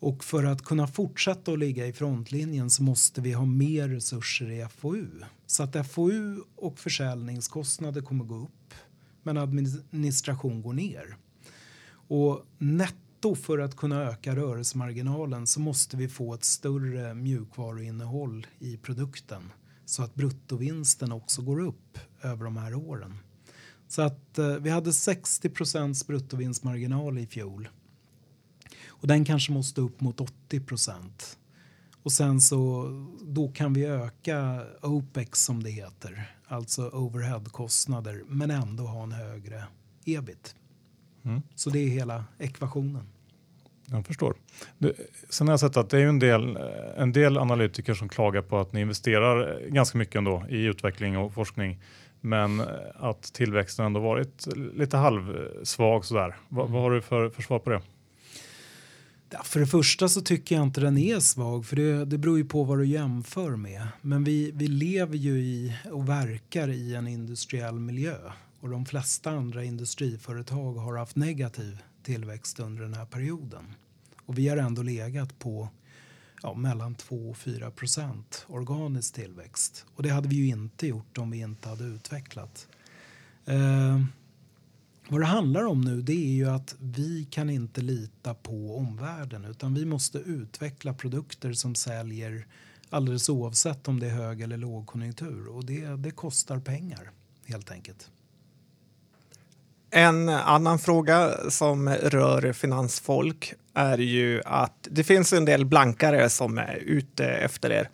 [0.00, 4.50] Och för att kunna fortsätta att ligga i frontlinjen så måste vi ha mer resurser
[4.50, 5.08] i FoU.
[5.46, 8.74] Så att FoU och försäljningskostnader kommer gå upp
[9.22, 11.16] men administration går ner.
[11.92, 18.76] Och netto för att kunna öka rörelsemarginalen så måste vi få ett större mjukvaruinnehåll i
[18.76, 19.52] produkten
[19.84, 23.18] så att bruttovinsten också går upp över de här åren.
[23.90, 27.68] Så att eh, vi hade 60 procents bruttovinstmarginal i fjol.
[28.88, 31.38] Och den kanske måste upp mot 80 procent.
[32.02, 32.88] Och sen så
[33.22, 39.64] då kan vi öka OPEX som det heter, alltså overheadkostnader, men ändå ha en högre
[40.04, 40.54] ebit.
[41.24, 41.42] Mm.
[41.54, 43.08] Så det är hela ekvationen.
[43.86, 44.34] Jag förstår.
[44.78, 44.94] Du,
[45.28, 46.56] sen har jag sett att det är en del,
[46.96, 51.34] en del analytiker som klagar på att ni investerar ganska mycket ändå i utveckling och
[51.34, 51.78] forskning.
[52.20, 52.62] Men
[52.94, 56.36] att tillväxten ändå varit lite halvsvag sådär.
[56.48, 57.80] Va, vad har du för, för svar på det?
[59.44, 62.44] För det första så tycker jag inte den är svag för det, det beror ju
[62.44, 63.88] på vad du jämför med.
[64.00, 68.16] Men vi, vi lever ju i och verkar i en industriell miljö
[68.60, 73.74] och de flesta andra industriföretag har haft negativ tillväxt under den här perioden.
[74.26, 75.68] Och vi har ändå legat på
[76.42, 79.86] ja, mellan 2 och 4 procent organisk tillväxt.
[79.94, 82.68] Och det hade vi ju inte gjort om vi inte hade utvecklat.
[83.44, 84.00] Eh,
[85.08, 89.44] vad det handlar om nu det är ju att vi kan inte lita på omvärlden
[89.44, 92.46] utan vi måste utveckla produkter som säljer
[92.90, 97.10] alldeles oavsett om det är hög eller lågkonjunktur och det, det kostar pengar
[97.44, 98.10] helt enkelt.
[99.90, 106.58] En annan fråga som rör finansfolk är ju att det finns en del blankare som
[106.58, 107.88] är ute efter er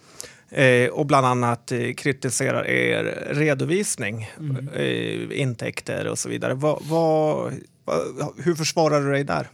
[0.51, 4.69] eh, och bland annat eh, kritiserar er redovisning, mm.
[4.69, 6.55] eh, intäkter och så vidare.
[6.55, 7.35] Va, va,
[7.85, 9.49] va, hur försvarar du dig där?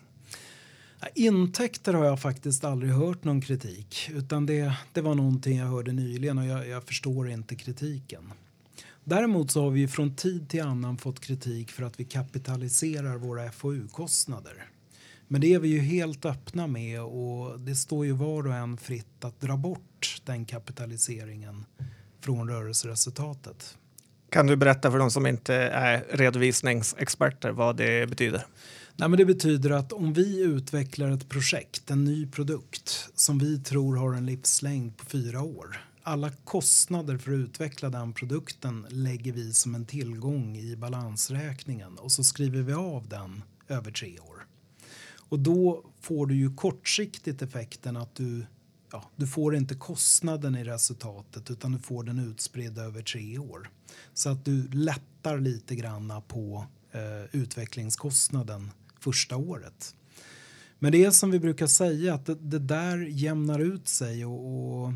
[1.15, 5.93] Intäkter har jag faktiskt aldrig hört någon kritik utan det, det var någonting jag hörde
[5.93, 8.33] nyligen och jag, jag förstår inte kritiken.
[9.05, 13.53] Däremot så har vi från tid till annan fått kritik för att vi kapitaliserar våra
[13.53, 14.65] FoU-kostnader.
[15.29, 18.77] Men det är vi ju helt öppna med och det står ju var och en
[18.77, 21.65] fritt att dra bort den kapitaliseringen
[22.21, 23.77] från rörelseresultatet.
[24.31, 28.47] Kan du berätta för de som inte är redovisningsexperter vad det betyder?
[28.97, 33.59] Nej, men det betyder att om vi utvecklar ett projekt, en ny produkt som vi
[33.59, 39.33] tror har en livslängd på fyra år alla kostnader för att utveckla den produkten lägger
[39.33, 44.47] vi som en tillgång i balansräkningen och så skriver vi av den över tre år.
[45.17, 48.47] Och då får du ju kortsiktigt effekten att du,
[48.93, 53.71] ja, du får inte kostnaden i resultatet utan du får den utspridd över tre år.
[54.15, 59.95] Så att du lättar lite granna på eh, utvecklingskostnaden första året.
[60.79, 64.83] Men det är som vi brukar säga att det, det där jämnar ut sig och,
[64.85, 64.93] och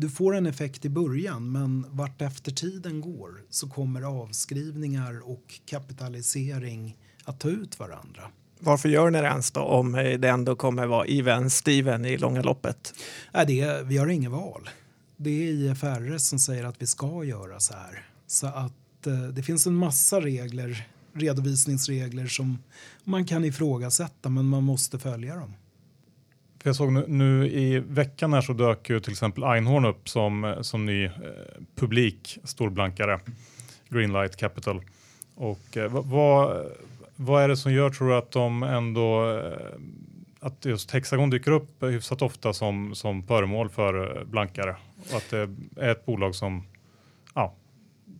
[0.00, 5.60] du får en effekt i början men vart efter tiden går så kommer avskrivningar och
[5.66, 8.22] kapitalisering att ta ut varandra.
[8.58, 12.42] Varför gör ni det ens då om det ändå kommer vara even Steven i långa
[12.42, 12.94] loppet?
[13.34, 14.70] Äh, det, vi har inget val.
[15.16, 18.06] Det är IFRS som säger att vi ska göra så här.
[18.26, 22.58] Så att eh, det finns en massa regler, redovisningsregler som
[23.04, 25.54] man kan ifrågasätta men man måste följa dem.
[26.66, 30.08] För jag såg nu, nu, i veckan här så dök ju till exempel Einhorn upp
[30.08, 31.12] som, som ny eh,
[31.74, 33.20] publik storblankare,
[33.88, 34.80] Greenlight Capital.
[35.34, 36.66] Och eh, vad,
[37.16, 39.68] vad är det som gör tror du att de ändå eh,
[40.40, 44.76] att just Hexagon dyker upp hyfsat ofta som, som föremål för eh, blankare
[45.10, 46.66] och att det är ett bolag som,
[47.34, 47.54] ja,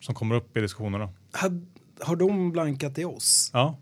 [0.01, 1.09] som kommer upp i diskussionerna.
[1.33, 1.61] Har,
[2.01, 3.51] har de blankat i oss?
[3.53, 3.77] Ja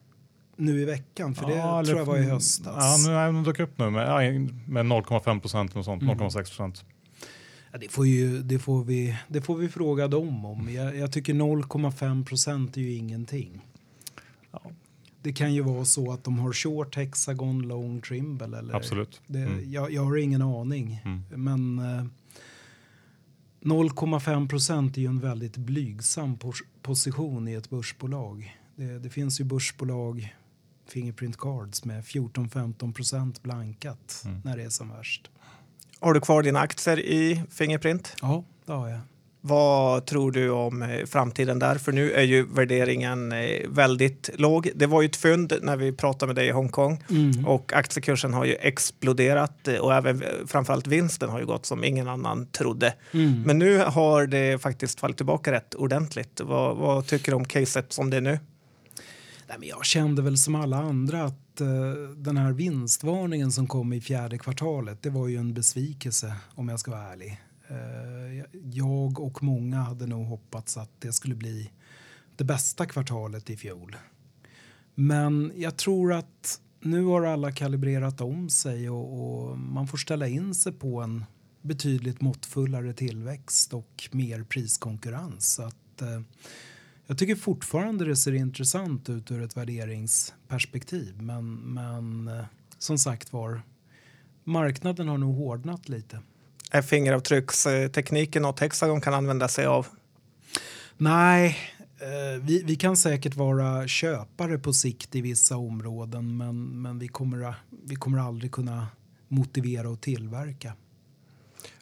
[0.56, 1.34] nu i veckan?
[1.34, 3.06] För det ja, tror jag var i höstas.
[3.06, 6.18] Ja, nu är de upp nu med, med 0,5 procent och sånt, mm.
[6.18, 6.84] 0,6 procent.
[7.72, 10.70] Ja, det, får ju, det, får vi, det får vi fråga dem om.
[10.70, 13.60] Jag, jag tycker 0,5 procent är ju ingenting.
[14.50, 14.60] Ja.
[15.22, 18.58] Det kan ju vara så att de har short hexagon, long trimble.
[18.58, 19.20] Eller Absolut.
[19.26, 19.72] Det, mm.
[19.72, 21.02] jag, jag, har ingen aning.
[21.04, 21.22] Mm.
[21.30, 22.04] Men eh,
[23.60, 26.38] 0,5 procent är ju en väldigt blygsam
[26.82, 28.58] position i ett börsbolag.
[28.76, 30.34] Det, det, finns ju börsbolag
[30.86, 34.40] Fingerprint Cards med 14-15 procent blankat mm.
[34.44, 35.30] när det är som värst.
[36.00, 38.16] Har du kvar dina aktier i Fingerprint?
[38.22, 39.00] Ja, det har jag.
[39.46, 41.74] Vad tror du om eh, framtiden där?
[41.74, 44.70] För nu är ju värderingen eh, väldigt låg.
[44.74, 47.46] Det var ju ett fynd när vi pratade med dig i Hongkong mm.
[47.46, 52.08] och aktiekursen har ju exploderat eh, och även framförallt vinsten har ju gått som ingen
[52.08, 52.94] annan trodde.
[53.12, 53.42] Mm.
[53.42, 56.40] Men nu har det faktiskt fallit tillbaka rätt ordentligt.
[56.44, 58.38] Vad, vad tycker du om caset som det är nu?
[59.48, 63.92] Nej, men jag kände väl som alla andra att uh, den här vinstvarningen som kom
[63.92, 67.40] i fjärde kvartalet det var ju en besvikelse om jag ska vara ärlig.
[67.70, 71.70] Uh, jag och många hade nog hoppats att det skulle bli
[72.36, 73.96] det bästa kvartalet i fjol.
[74.94, 80.28] Men jag tror att nu har alla kalibrerat om sig och, och, man får ställa
[80.28, 81.24] in sig på en
[81.62, 85.54] betydligt måttfullare tillväxt och mer priskonkurrens.
[85.54, 86.20] Så att, uh,
[87.06, 92.44] jag tycker fortfarande det ser intressant ut ur ett värderingsperspektiv men, men eh,
[92.78, 93.62] som sagt var,
[94.44, 96.20] marknaden har nog hårdnat lite.
[96.70, 99.86] Är fingeravtryckstekniken något Hexagon kan använda sig av?
[100.96, 101.58] Nej,
[101.98, 107.08] eh, vi, vi kan säkert vara köpare på sikt i vissa områden men, men vi,
[107.08, 108.86] kommer, vi kommer aldrig kunna
[109.28, 110.72] motivera och tillverka.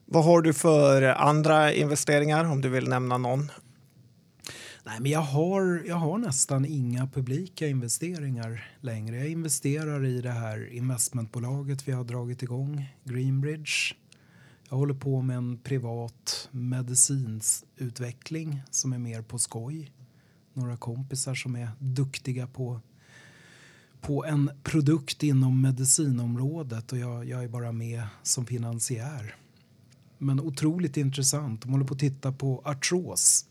[0.05, 3.51] Vad har du för andra investeringar om du vill nämna någon?
[4.85, 9.17] Nej, men jag har, jag har nästan inga publika investeringar längre.
[9.17, 13.95] Jag investerar i det här investmentbolaget vi har dragit igång, Greenbridge.
[14.69, 19.93] Jag håller på med en privat medicinsutveckling som är mer på skoj.
[20.53, 22.81] Några kompisar som är duktiga på,
[24.01, 29.35] på en produkt inom medicinområdet och jag, jag är bara med som finansiär.
[30.19, 31.63] Men otroligt intressant.
[31.63, 33.47] De håller på att titta på artros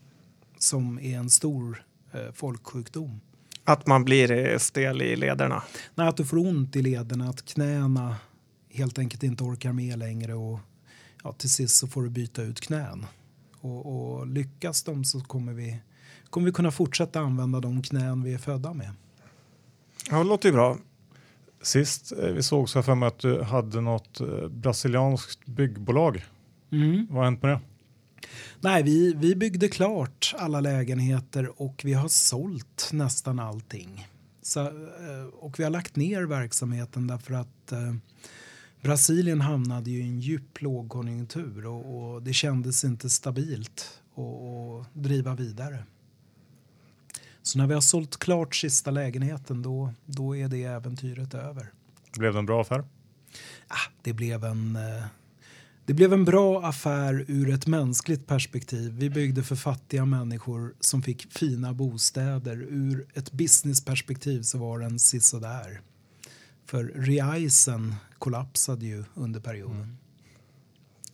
[0.63, 3.21] som är en stor eh, folksjukdom.
[3.63, 5.63] Att man blir eh, stel i lederna?
[5.95, 8.15] Nej, att du får ont i lederna, att knäna
[8.69, 10.59] helt enkelt inte orkar med längre och
[11.23, 13.05] ja, till sist så får du byta ut knän.
[13.61, 15.79] Och, och lyckas de så kommer vi,
[16.29, 18.91] kommer vi kunna fortsätta använda de knän vi är födda med.
[20.09, 20.77] Ja, det låter ju bra.
[21.61, 26.25] Sist eh, vi såg så för mig att du hade något brasilianskt byggbolag.
[26.71, 27.07] Mm.
[27.09, 27.59] Vad har hänt med det?
[28.59, 34.07] Nej, vi, vi byggde klart alla lägenheter och vi har sålt nästan allting.
[34.41, 37.95] Så, eh, och vi har lagt ner verksamheten därför att eh,
[38.81, 45.35] Brasilien hamnade ju i en djup lågkonjunktur och, och det kändes inte stabilt att driva
[45.35, 45.83] vidare.
[47.41, 51.71] Så när vi har sålt klart sista lägenheten då, då är det äventyret över.
[52.17, 52.83] Blev det en bra affär?
[53.67, 55.03] Ah, det blev en eh,
[55.91, 58.93] det blev en bra affär ur ett mänskligt perspektiv.
[58.97, 62.57] Vi byggde för fattiga människor som fick fina bostäder.
[62.69, 65.81] Ur ett businessperspektiv så var den sisådär.
[66.65, 69.75] För reisen kollapsade ju under perioden.
[69.75, 69.97] Mm.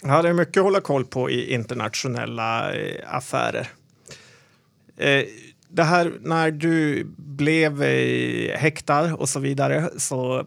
[0.01, 3.69] Ja, det är mycket att hålla koll på i internationella eh, affärer.
[4.97, 5.23] Eh,
[5.69, 7.81] det här när du blev
[8.55, 10.45] häktad och så vidare så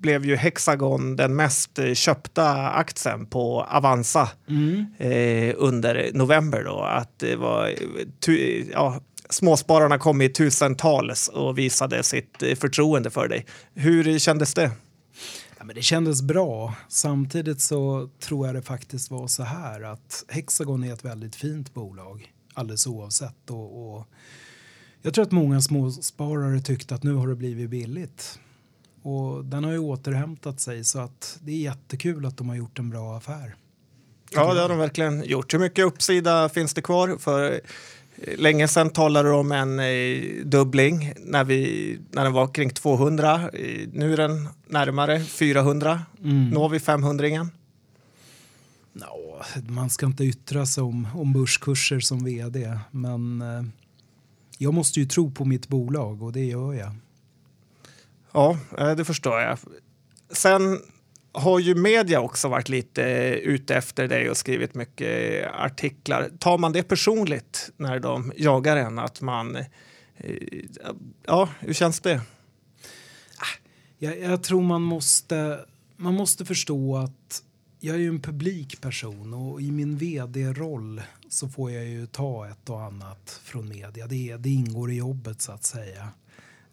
[0.00, 4.86] blev ju Hexagon den mest köpta aktien på Avanza mm.
[4.98, 6.64] eh, under november.
[6.64, 6.80] Då.
[6.80, 7.74] Att det var,
[8.20, 9.00] tu, ja,
[9.30, 13.46] småspararna kom i tusentals och visade sitt förtroende för dig.
[13.74, 14.70] Hur kändes det?
[15.58, 16.74] Ja, men det kändes bra.
[16.88, 21.74] Samtidigt så tror jag det faktiskt var så här att Hexagon är ett väldigt fint
[21.74, 23.50] bolag alldeles oavsett.
[23.50, 24.06] Och, och
[25.02, 28.38] jag tror att många småsparare tyckte att nu har det blivit billigt.
[29.02, 32.78] Och den har ju återhämtat sig så att det är jättekul att de har gjort
[32.78, 33.54] en bra affär.
[34.30, 35.54] Ja, det har de verkligen gjort.
[35.54, 37.16] Hur mycket uppsida finns det kvar?
[37.18, 42.48] För eh, länge sedan talade de om en eh, dubbling när, vi, när den var
[42.54, 43.50] kring 200.
[43.92, 46.02] Nu är den närmare 400.
[46.24, 46.50] Mm.
[46.50, 47.50] Når vi 500 igen?
[48.92, 53.62] No, man ska inte yttra sig om, om börskurser som vd, men eh,
[54.62, 56.92] jag måste ju tro på mitt bolag och det gör jag.
[58.32, 59.58] Ja, eh, det förstår jag.
[60.30, 60.80] Sen
[61.32, 63.02] har ju media också varit lite
[63.42, 66.30] ute efter dig och skrivit mycket artiklar.
[66.38, 68.98] Tar man det personligt när de jagar en?
[68.98, 69.66] Att man, eh,
[71.26, 72.20] ja, hur känns det?
[73.98, 75.60] Jag, jag tror man måste,
[75.96, 77.42] man måste förstå att
[77.80, 81.02] jag är ju en publik person och i min vd-roll
[81.32, 84.06] så får jag ju ta ett och annat från media.
[84.06, 86.08] Det, det ingår i jobbet så att säga.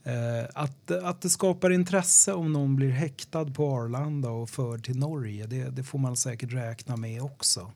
[0.04, 4.98] Eh, att, att det skapar intresse om någon blir häktad på Arlanda och förd till
[4.98, 7.72] Norge, det, det får man säkert räkna med också.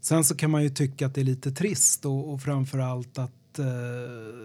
[0.00, 3.58] Sen så kan man ju tycka att det är lite trist och, och framförallt att
[3.58, 3.64] eh,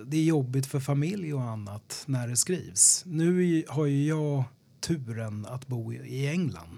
[0.05, 3.03] det är jobbigt för familj och annat när det skrivs.
[3.05, 4.43] Nu har ju jag
[4.79, 6.77] turen att bo i England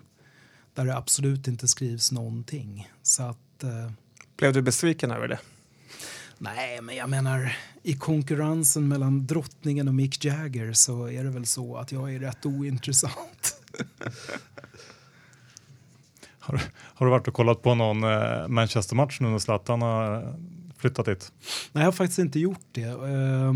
[0.74, 2.92] där det absolut inte skrivs någonting.
[3.04, 3.92] Så att, eh,
[4.38, 5.40] blev du besviken över det?
[6.38, 11.46] Nej, men jag menar i konkurrensen mellan drottningen och Mick Jagger så är det väl
[11.46, 13.62] så att jag är rätt ointressant.
[16.40, 20.34] har, du, har du varit och kollat på någon eh, Manchester-match nu när Zlatan har
[20.78, 21.32] flyttat dit?
[21.72, 22.82] Nej, jag har faktiskt inte gjort det.
[22.82, 23.54] Eh,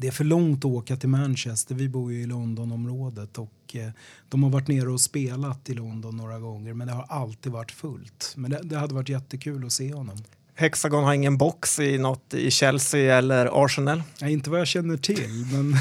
[0.00, 1.74] det är för långt att åka till Manchester.
[1.74, 3.90] Vi bor ju i Londonområdet och eh,
[4.28, 7.72] de har varit nere och spelat i London några gånger men det har alltid varit
[7.72, 8.32] fullt.
[8.36, 10.16] Men det, det hade varit jättekul att se honom.
[10.54, 14.02] Hexagon har ingen box i något i Chelsea eller Arsenal?
[14.20, 15.74] Ja, inte vad jag känner till, men...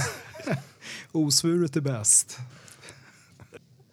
[1.11, 2.37] Osvuret är bäst.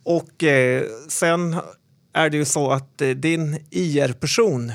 [0.02, 1.56] Och eh, sen
[2.12, 4.72] är det ju så att eh, din IR-person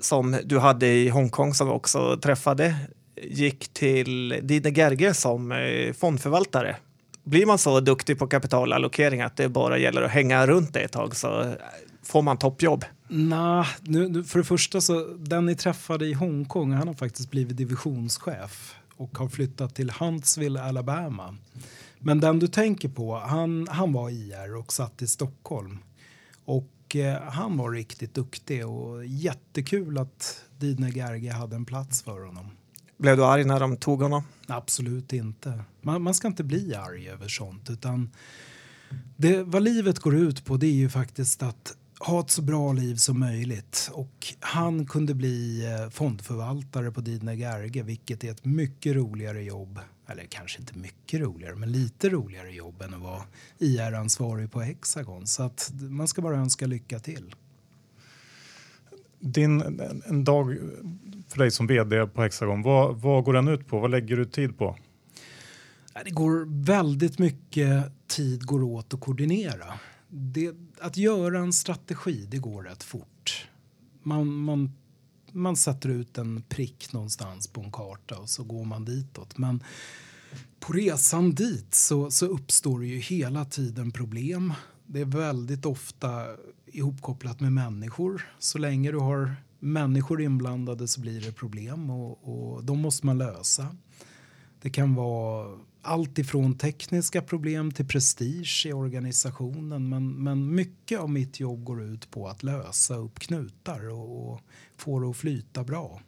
[0.00, 2.76] som du hade i Hongkong som vi också träffade
[3.22, 6.76] gick till Dine Gerge som eh, fondförvaltare.
[7.24, 10.92] Blir man så duktig på kapitalallokering att det bara gäller att hänga runt det ett
[10.92, 11.52] tag så eh,
[12.02, 12.84] får man toppjobb?
[13.08, 13.66] Nah,
[14.26, 19.18] för det första så den ni träffade i Hongkong, han har faktiskt blivit divisionschef och
[19.18, 21.36] har flyttat till Huntsville, Alabama.
[21.98, 25.78] Men den du tänker på, han, han var IR och satt i Stockholm.
[26.44, 32.20] Och eh, han var riktigt duktig och jättekul att Dine Gerge hade en plats för
[32.20, 32.50] honom.
[32.96, 34.22] Blev du arg när de tog honom?
[34.46, 35.64] Absolut inte.
[35.82, 38.10] Man, man ska inte bli arg över sånt utan
[39.16, 42.72] det, vad livet går ut på det är ju faktiskt att ha ett så bra
[42.72, 43.90] liv som möjligt.
[43.92, 49.80] Och han kunde bli eh, fondförvaltare på Didner Gerge vilket är ett mycket roligare jobb.
[50.06, 53.22] Eller kanske inte mycket roligare, men lite roligare jobb än att vara
[53.58, 55.26] IR-ansvarig på Hexagon.
[55.26, 57.34] Så att man ska bara önska lycka till.
[59.24, 60.58] Din, en, dag
[61.28, 63.80] för dig som vd på Hexagon, vad, vad går den ut på?
[63.80, 64.76] Vad lägger du tid på?
[66.04, 69.74] Det går väldigt mycket tid går åt att koordinera.
[70.08, 73.48] Det, att göra en strategi, det går rätt fort.
[74.02, 74.72] Man, man,
[75.32, 79.38] man sätter ut en prick någonstans på en karta och så går man ditåt.
[79.38, 79.62] Men
[80.60, 84.52] på resan dit så, så uppstår det ju hela tiden problem.
[84.86, 86.26] Det är väldigt ofta
[86.74, 88.28] ihopkopplat med människor.
[88.38, 93.18] Så länge du har människor inblandade så blir det problem och, och de måste man
[93.18, 93.76] lösa.
[94.62, 99.88] Det kan vara allt ifrån tekniska problem till prestige i organisationen.
[99.88, 104.40] Men, men mycket av mitt jobb går ut på att lösa upp knutar och, och
[104.76, 106.00] få det att flyta bra.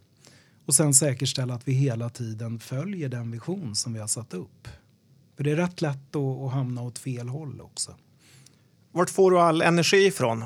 [0.67, 4.69] Och sen säkerställa att vi hela tiden följer den vision som vi har satt upp.
[5.37, 7.97] För det är rätt lätt att, att hamna åt fel håll också.
[8.93, 10.45] Vart får du all energi ifrån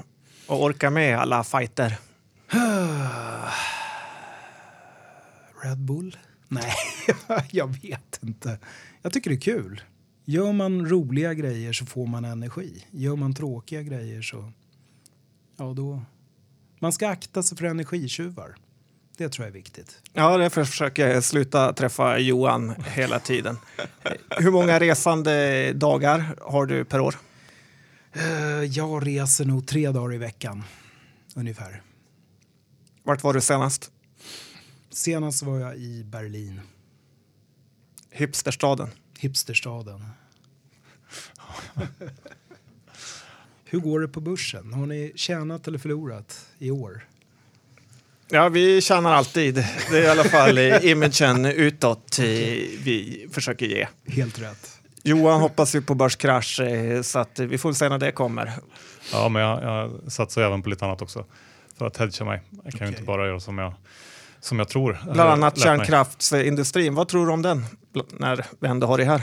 [0.50, 1.98] och orka med alla fighter?
[5.62, 6.16] Red Bull?
[6.48, 6.72] Nej,
[7.50, 8.58] jag vet inte.
[9.02, 9.82] Jag tycker det är kul.
[10.24, 12.86] Gör man roliga grejer så får man energi.
[12.90, 14.52] Gör man tråkiga grejer så...
[15.56, 16.02] Ja, då...
[16.78, 18.54] Man ska akta sig för energitjuvar.
[19.16, 19.98] Det tror jag är viktigt.
[20.12, 23.58] Ja, därför försöker jag sluta träffa Johan hela tiden.
[24.30, 27.14] Hur många resande dagar har du per år?
[28.12, 30.62] Eh, jag reser nog tre dagar i veckan,
[31.34, 31.82] ungefär.
[33.02, 33.90] Vart var du senast?
[34.90, 36.60] Senast var jag i Berlin.
[38.10, 38.88] Hipsterstaden?
[39.18, 40.04] Hipsterstaden.
[43.64, 44.72] Hur går det på börsen?
[44.72, 47.06] Har ni tjänat eller förlorat i år?
[48.28, 49.54] Ja, vi tjänar alltid.
[49.90, 53.88] Det är i alla fall imagen utåt vi försöker ge.
[54.06, 54.79] Helt rätt.
[55.02, 58.52] Johan hoppas ju på börskrasch eh, så att vi får se när det kommer.
[59.12, 61.24] Ja, men jag, jag satsar även på lite annat också
[61.78, 62.42] för att hedga mig.
[62.50, 62.86] Jag kan okay.
[62.86, 63.74] ju inte bara göra som jag,
[64.40, 64.98] som jag tror.
[65.04, 66.94] Bland annat kärnkraftsindustrin.
[66.94, 67.64] Vad tror du om den
[68.18, 69.22] när vi ändå har det här?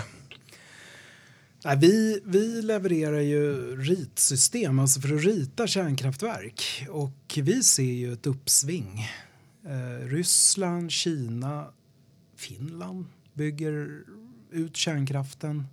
[1.78, 6.88] vi, vi levererar ju ritsystem, alltså för att rita kärnkraftverk.
[6.90, 9.08] Och vi ser ju ett uppsving.
[9.66, 11.66] Eh, Ryssland, Kina,
[12.38, 14.02] Finland bygger
[14.52, 15.68] ut kärnkraften.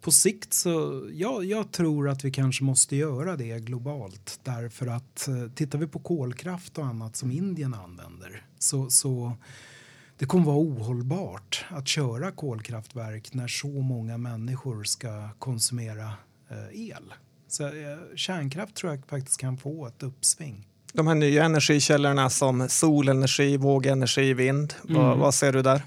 [0.00, 5.28] På sikt så, ja, jag tror att vi kanske måste göra det globalt därför att
[5.28, 9.32] eh, tittar vi på kolkraft och annat som Indien använder så, så
[10.18, 16.12] det kommer vara ohållbart att köra kolkraftverk när så många människor ska konsumera
[16.50, 17.14] eh, el.
[17.48, 20.66] Så eh, kärnkraft tror jag faktiskt kan få ett uppsving.
[20.92, 25.02] De här nya energikällorna som solenergi, vågenergi, vind, mm.
[25.02, 25.82] vad, vad ser du där?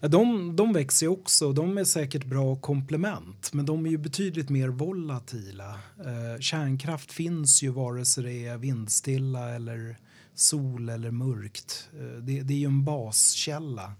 [0.00, 1.52] De, de växer också.
[1.52, 5.78] De är säkert bra komplement, men de är ju betydligt mer volatila.
[5.98, 9.96] Eh, kärnkraft finns ju vare sig det är vindstilla eller
[10.34, 11.88] sol eller mörkt.
[11.92, 13.92] Eh, det, det, är ju en baskälla,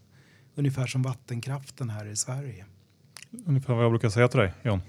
[0.55, 2.64] ungefär som vattenkraften här i Sverige.
[3.47, 4.80] Ungefär vad jag brukar säga till dig, John.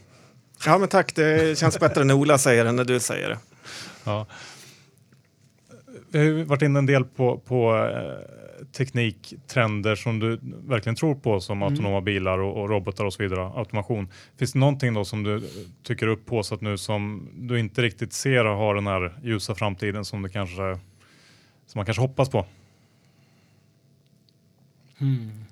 [0.66, 1.16] Ja, men tack.
[1.16, 3.38] Det känns bättre när Ola säger det än när du säger det.
[4.04, 4.28] Ja.
[6.12, 8.38] Vi har varit inne en del på, på eh,
[8.72, 11.70] tekniktrender som du verkligen tror på som mm.
[11.70, 14.12] autonoma bilar och, och, robotar och så vidare, automation.
[14.38, 15.50] Finns det någonting då som du
[15.84, 19.56] tycker upp på så att nu som du inte riktigt ser har den här ljusa
[19.56, 20.80] framtiden som det kanske
[21.66, 22.46] som man kanske hoppas på?
[24.98, 25.44] Hmm.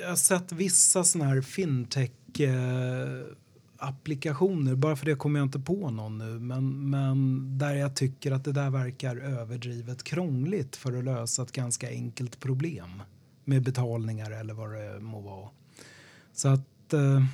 [0.00, 2.10] Jag har sett vissa sådana här fintech
[2.40, 3.36] eh,
[3.82, 8.32] applikationer, bara för det kommer jag inte på någon nu, men, men där jag tycker
[8.32, 13.02] att det där verkar överdrivet krångligt för att lösa ett ganska enkelt problem
[13.44, 15.48] med betalningar eller vad det må vara.
[16.32, 16.92] Så att...
[16.92, 17.24] Eh,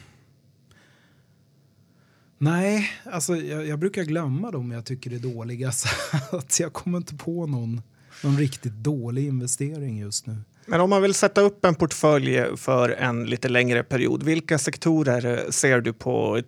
[2.38, 5.72] nej, alltså jag, jag, brukar glömma dem jag tycker är dåliga.
[6.30, 7.82] Så att jag kommer inte på någon,
[8.24, 10.36] någon riktigt dålig investering just nu.
[10.70, 15.50] Men om man vill sätta upp en portfölj för en lite längre period, vilka sektorer
[15.50, 16.42] ser du på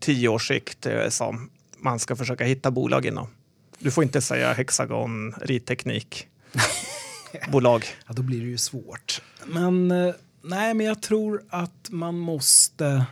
[0.00, 3.28] tio års sikt eh, som man ska försöka hitta bolag inom?
[3.78, 6.26] Du får inte säga Hexagon, ritteknik,
[7.52, 7.84] bolag.
[8.06, 9.22] Ja, då blir det ju svårt.
[9.46, 13.04] Men eh, nej, men jag tror att man måste...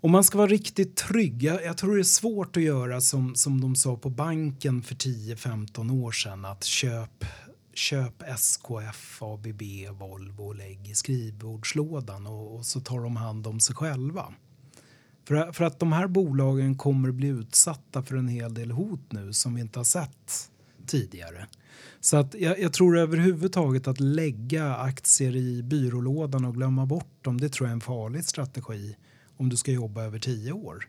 [0.00, 3.34] Om man ska vara riktigt trygg, jag, jag tror det är svårt att göra som,
[3.34, 7.24] som de sa på banken för 10-15 år sedan, att köp,
[7.78, 9.62] köp SKF, ABB,
[9.98, 14.34] Volvo och lägg i skrivbordslådan och, och så tar de hand om sig själva.
[15.24, 19.32] För, för att de här bolagen kommer bli utsatta för en hel del hot nu
[19.32, 20.50] som vi inte har sett
[20.86, 21.46] tidigare.
[22.00, 27.40] Så att jag, jag, tror överhuvudtaget att lägga aktier i byrålådan och glömma bort dem,
[27.40, 28.96] det tror jag är en farlig strategi
[29.36, 30.88] om du ska jobba över tio år.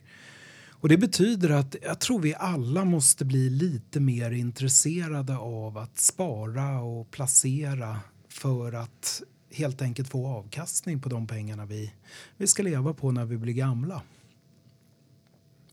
[0.81, 5.99] Och det betyder att jag tror vi alla måste bli lite mer intresserade av att
[5.99, 7.99] spara och placera
[8.29, 9.21] för att
[9.51, 11.93] helt enkelt få avkastning på de pengarna vi,
[12.37, 14.01] vi ska leva på när vi blir gamla.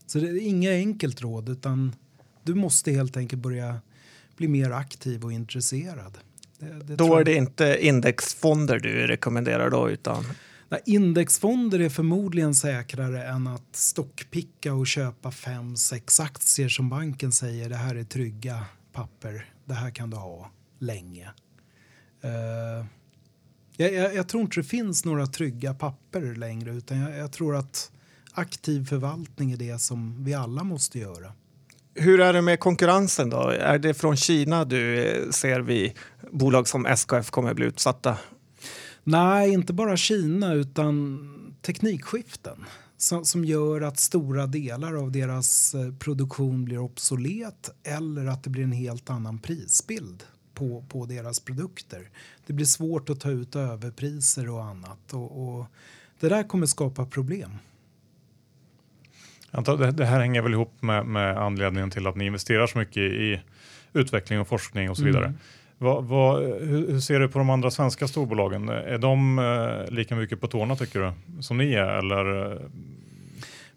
[0.05, 1.95] Så det är inget enkelt råd utan
[2.43, 3.81] du måste helt enkelt börja
[4.37, 6.17] bli mer aktiv och intresserad.
[6.59, 10.25] Det, det då är det inte indexfonder du rekommenderar då utan?
[10.69, 17.31] Där indexfonder är förmodligen säkrare än att stockpicka och köpa fem, sex aktier som banken
[17.31, 21.29] säger det här är trygga papper, det här kan du ha länge.
[22.25, 22.85] Uh,
[23.77, 27.55] jag, jag, jag, tror inte det finns några trygga papper längre utan jag, jag tror
[27.55, 27.91] att
[28.31, 31.33] aktiv förvaltning är det som vi alla måste göra.
[31.95, 33.49] Hur är det med konkurrensen då?
[33.49, 35.93] Är det från Kina du eh, ser vi
[36.31, 38.17] bolag som SKF kommer att bli utsatta?
[39.09, 41.19] Nej, inte bara Kina utan
[41.61, 42.65] teknikskiften
[42.97, 48.49] som, som gör att stora delar av deras eh, produktion blir obsolet eller att det
[48.49, 52.09] blir en helt annan prisbild på, på deras produkter.
[52.47, 55.65] Det blir svårt att ta ut överpriser och annat och, och
[56.19, 57.51] det där kommer skapa problem.
[59.51, 62.97] Antar, det här hänger väl ihop med, med, anledningen till att ni investerar så mycket
[62.97, 63.41] i
[63.93, 65.25] utveckling och forskning och så vidare.
[65.25, 65.37] Mm.
[65.77, 68.69] Vad, vad, hur, hur, ser du på de andra svenska storbolagen?
[68.69, 71.97] Är de eh, lika mycket på tårna tycker du som ni är?
[71.97, 72.57] Eller?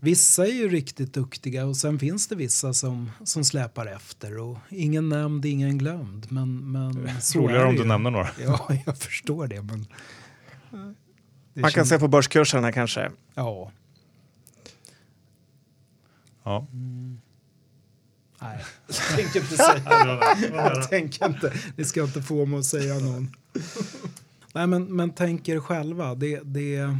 [0.02, 4.38] Vissa är ju riktigt duktiga och sen finns det vissa som, som släpar efter.
[4.38, 6.26] Och ingen nämnd, ingen glömd.
[6.30, 6.92] Men, men
[7.34, 8.28] Roligare om du nämner några.
[8.44, 9.62] Ja, jag förstår det.
[9.62, 9.86] Men
[11.54, 13.10] det Man kan se på börskurserna kanske.
[13.34, 13.72] Ja.
[16.42, 16.66] Ja.
[16.72, 17.20] Mm.
[18.42, 21.52] Nej, jag tänker inte säga Jag tänker inte.
[21.76, 23.36] Ni ska inte få mig att säga någon.
[24.54, 26.14] Nej, men, men tänk er själva.
[26.14, 26.96] Det, det,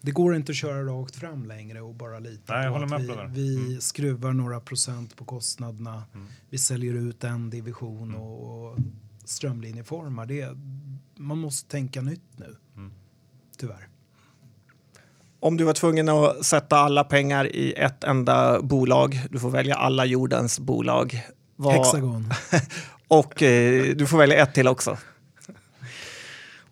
[0.00, 3.08] det går inte att köra rakt fram längre och bara lita Nej, på att vi,
[3.08, 3.80] på vi mm.
[3.80, 6.04] skruvar några procent på kostnaderna.
[6.14, 6.26] Mm.
[6.50, 8.20] Vi säljer ut en division mm.
[8.20, 8.78] och, och
[9.24, 10.26] strömlinjeformar.
[10.26, 10.56] Det,
[11.16, 12.92] man måste tänka nytt nu, mm.
[13.56, 13.88] tyvärr.
[15.42, 19.74] Om du var tvungen att sätta alla pengar i ett enda bolag, du får välja
[19.74, 21.22] alla jordens bolag.
[21.56, 21.74] Vad...
[21.74, 22.34] Hexagon.
[23.08, 24.98] och eh, du får välja ett till också.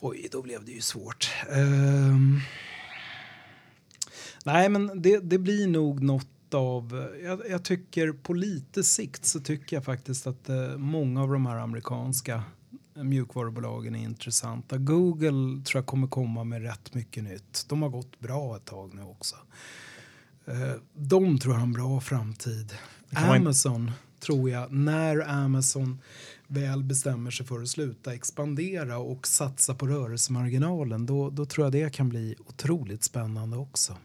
[0.00, 1.30] Oj, då blev det ju svårt.
[1.50, 2.40] Um...
[4.44, 7.08] Nej, men det, det, blir nog något av...
[7.24, 11.46] Jag, jag, tycker på lite sikt så tycker jag faktiskt att eh, många av de
[11.46, 12.42] här amerikanska
[13.02, 14.78] mjukvarubolagen är intressanta.
[14.78, 17.66] Google tror jag kommer komma med rätt mycket nytt.
[17.68, 19.36] De har gått bra ett tag nu också.
[20.46, 22.74] Eh, de tror jag har en bra framtid.
[23.12, 23.92] Amazon man...
[24.20, 26.00] tror jag, när Amazon
[26.46, 31.72] väl bestämmer sig för att sluta expandera och satsa på rörelsemarginalen, då, då tror jag
[31.72, 33.96] det kan bli otroligt spännande också.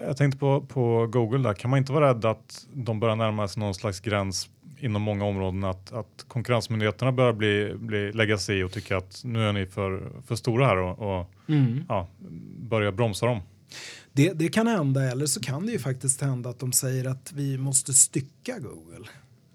[0.00, 3.48] Jag tänkte på, på Google där, kan man inte vara rädd att de börjar närma
[3.48, 4.50] sig någon slags gräns
[4.82, 9.22] inom många områden att, att konkurrensmyndigheterna börjar bli, bli, lägga sig i och tycka att
[9.24, 11.84] nu är ni för, för stora här och, och mm.
[11.88, 12.08] ja,
[12.56, 13.40] börja bromsa dem.
[14.12, 17.32] Det, det kan hända, eller så kan det ju faktiskt hända att de säger att
[17.32, 19.08] vi måste stycka Google.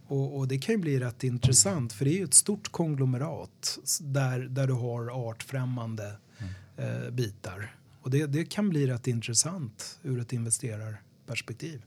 [0.08, 3.80] Och, och, det kan ju bli rätt intressant för det är ju ett stort konglomerat
[4.02, 7.04] där, där du har artfrämmande mm.
[7.06, 7.76] eh, bitar.
[8.02, 11.82] Och det, det kan bli rätt intressant ur ett investerarperspektiv.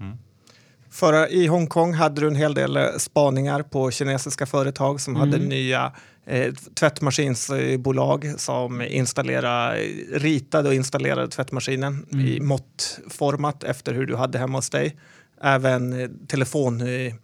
[0.00, 0.16] Mm.
[0.90, 5.28] Förra, I Hongkong hade du en hel del eh, spaningar på kinesiska företag som mm.
[5.28, 5.92] hade nya
[6.26, 9.76] eh, tvättmaskinsbolag som installerade,
[10.12, 12.26] ritade och installerade tvättmaskinen mm.
[12.26, 14.96] i måttformat efter hur du hade hemma hos dig.
[15.42, 17.14] Även eh, telefon, eh,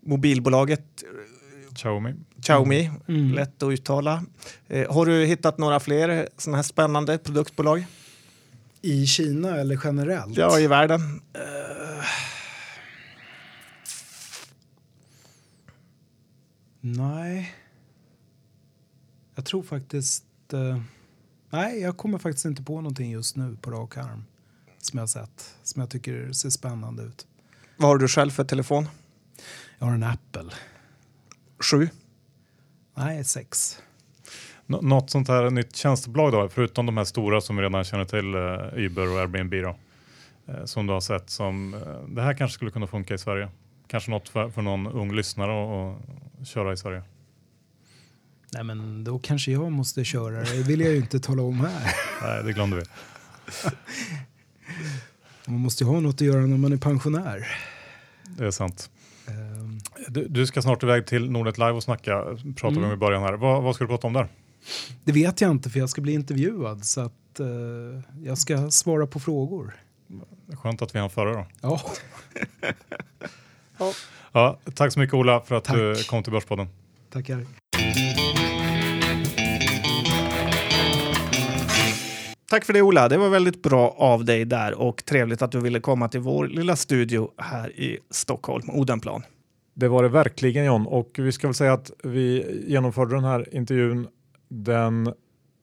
[0.00, 0.84] mobilbolaget
[1.74, 2.14] Xiaomi.
[2.42, 3.34] Xiaomi, Mm.
[3.34, 4.24] lätt att uttala.
[4.68, 7.84] Eh, har du hittat några fler sådana här spännande produktbolag?
[8.82, 10.36] I Kina eller generellt?
[10.36, 11.20] Ja, i världen.
[16.80, 17.54] Nej.
[19.34, 20.24] Jag tror faktiskt...
[20.52, 20.80] Eh,
[21.50, 24.24] nej, jag kommer faktiskt inte på någonting just nu på rak arm.
[24.78, 25.54] Som jag har sett.
[25.62, 27.26] Som jag tycker ser spännande ut.
[27.76, 28.88] Vad har du själv för telefon?
[29.78, 30.50] Jag har en Apple.
[31.70, 31.88] Sju.
[32.94, 33.78] Nej, sex.
[34.66, 38.04] Nå- något sånt här nytt tjänstebolag då, förutom de här stora som vi redan känner
[38.04, 39.76] till, eh, Uber och Airbnb då,
[40.52, 43.48] eh, som du har sett som, eh, det här kanske skulle kunna funka i Sverige.
[43.86, 47.02] Kanske något för, för någon ung lyssnare att att köra i Sverige.
[48.52, 50.40] Nej, men då kanske jag måste köra.
[50.44, 51.94] Det vill jag ju inte tala om här.
[52.22, 52.82] Nej, det glömde vi.
[55.46, 57.46] Man måste ju ha något att göra när man är pensionär.
[58.38, 58.90] Det är sant.
[59.26, 59.78] Ehm,
[60.08, 62.24] Du, du ska snart iväg till Nordnet Live och snacka,
[62.56, 63.32] pratade vi om i början här.
[63.32, 64.28] Vad, vad ska du prata om där?
[65.04, 67.46] Det vet jag inte för jag ska bli intervjuad så att eh,
[68.24, 69.74] jag ska svara på frågor.
[70.52, 71.46] Skönt att vi hann före då.
[71.60, 71.80] Ja,
[73.78, 73.92] Ja,
[74.74, 75.76] tack så mycket Ola för att Tack.
[75.76, 76.68] du kom till Börspodden.
[77.10, 77.46] tackar.
[82.50, 85.60] Tack för det Ola, det var väldigt bra av dig där och trevligt att du
[85.60, 89.22] ville komma till vår lilla studio här i Stockholm, Odenplan.
[89.74, 93.54] Det var det verkligen John och vi ska väl säga att vi genomförde den här
[93.54, 94.08] intervjun
[94.48, 95.14] den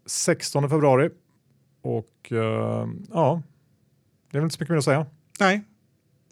[0.05, 1.09] 16 februari
[1.82, 3.41] och eh, ja,
[4.32, 5.05] det är väl inte så mycket mer att säga.
[5.39, 5.61] Nej,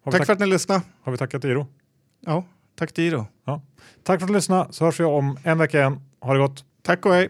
[0.03, 0.81] tack, för att ni lyssnade.
[1.01, 1.67] har vi tackat Iro?
[2.26, 2.43] Ja,
[2.76, 3.28] tack Diro.
[4.03, 6.01] Tack för att du lyssnade så hörs vi om en vecka igen.
[6.21, 6.65] Ha det gott!
[6.82, 7.30] Tack och hej.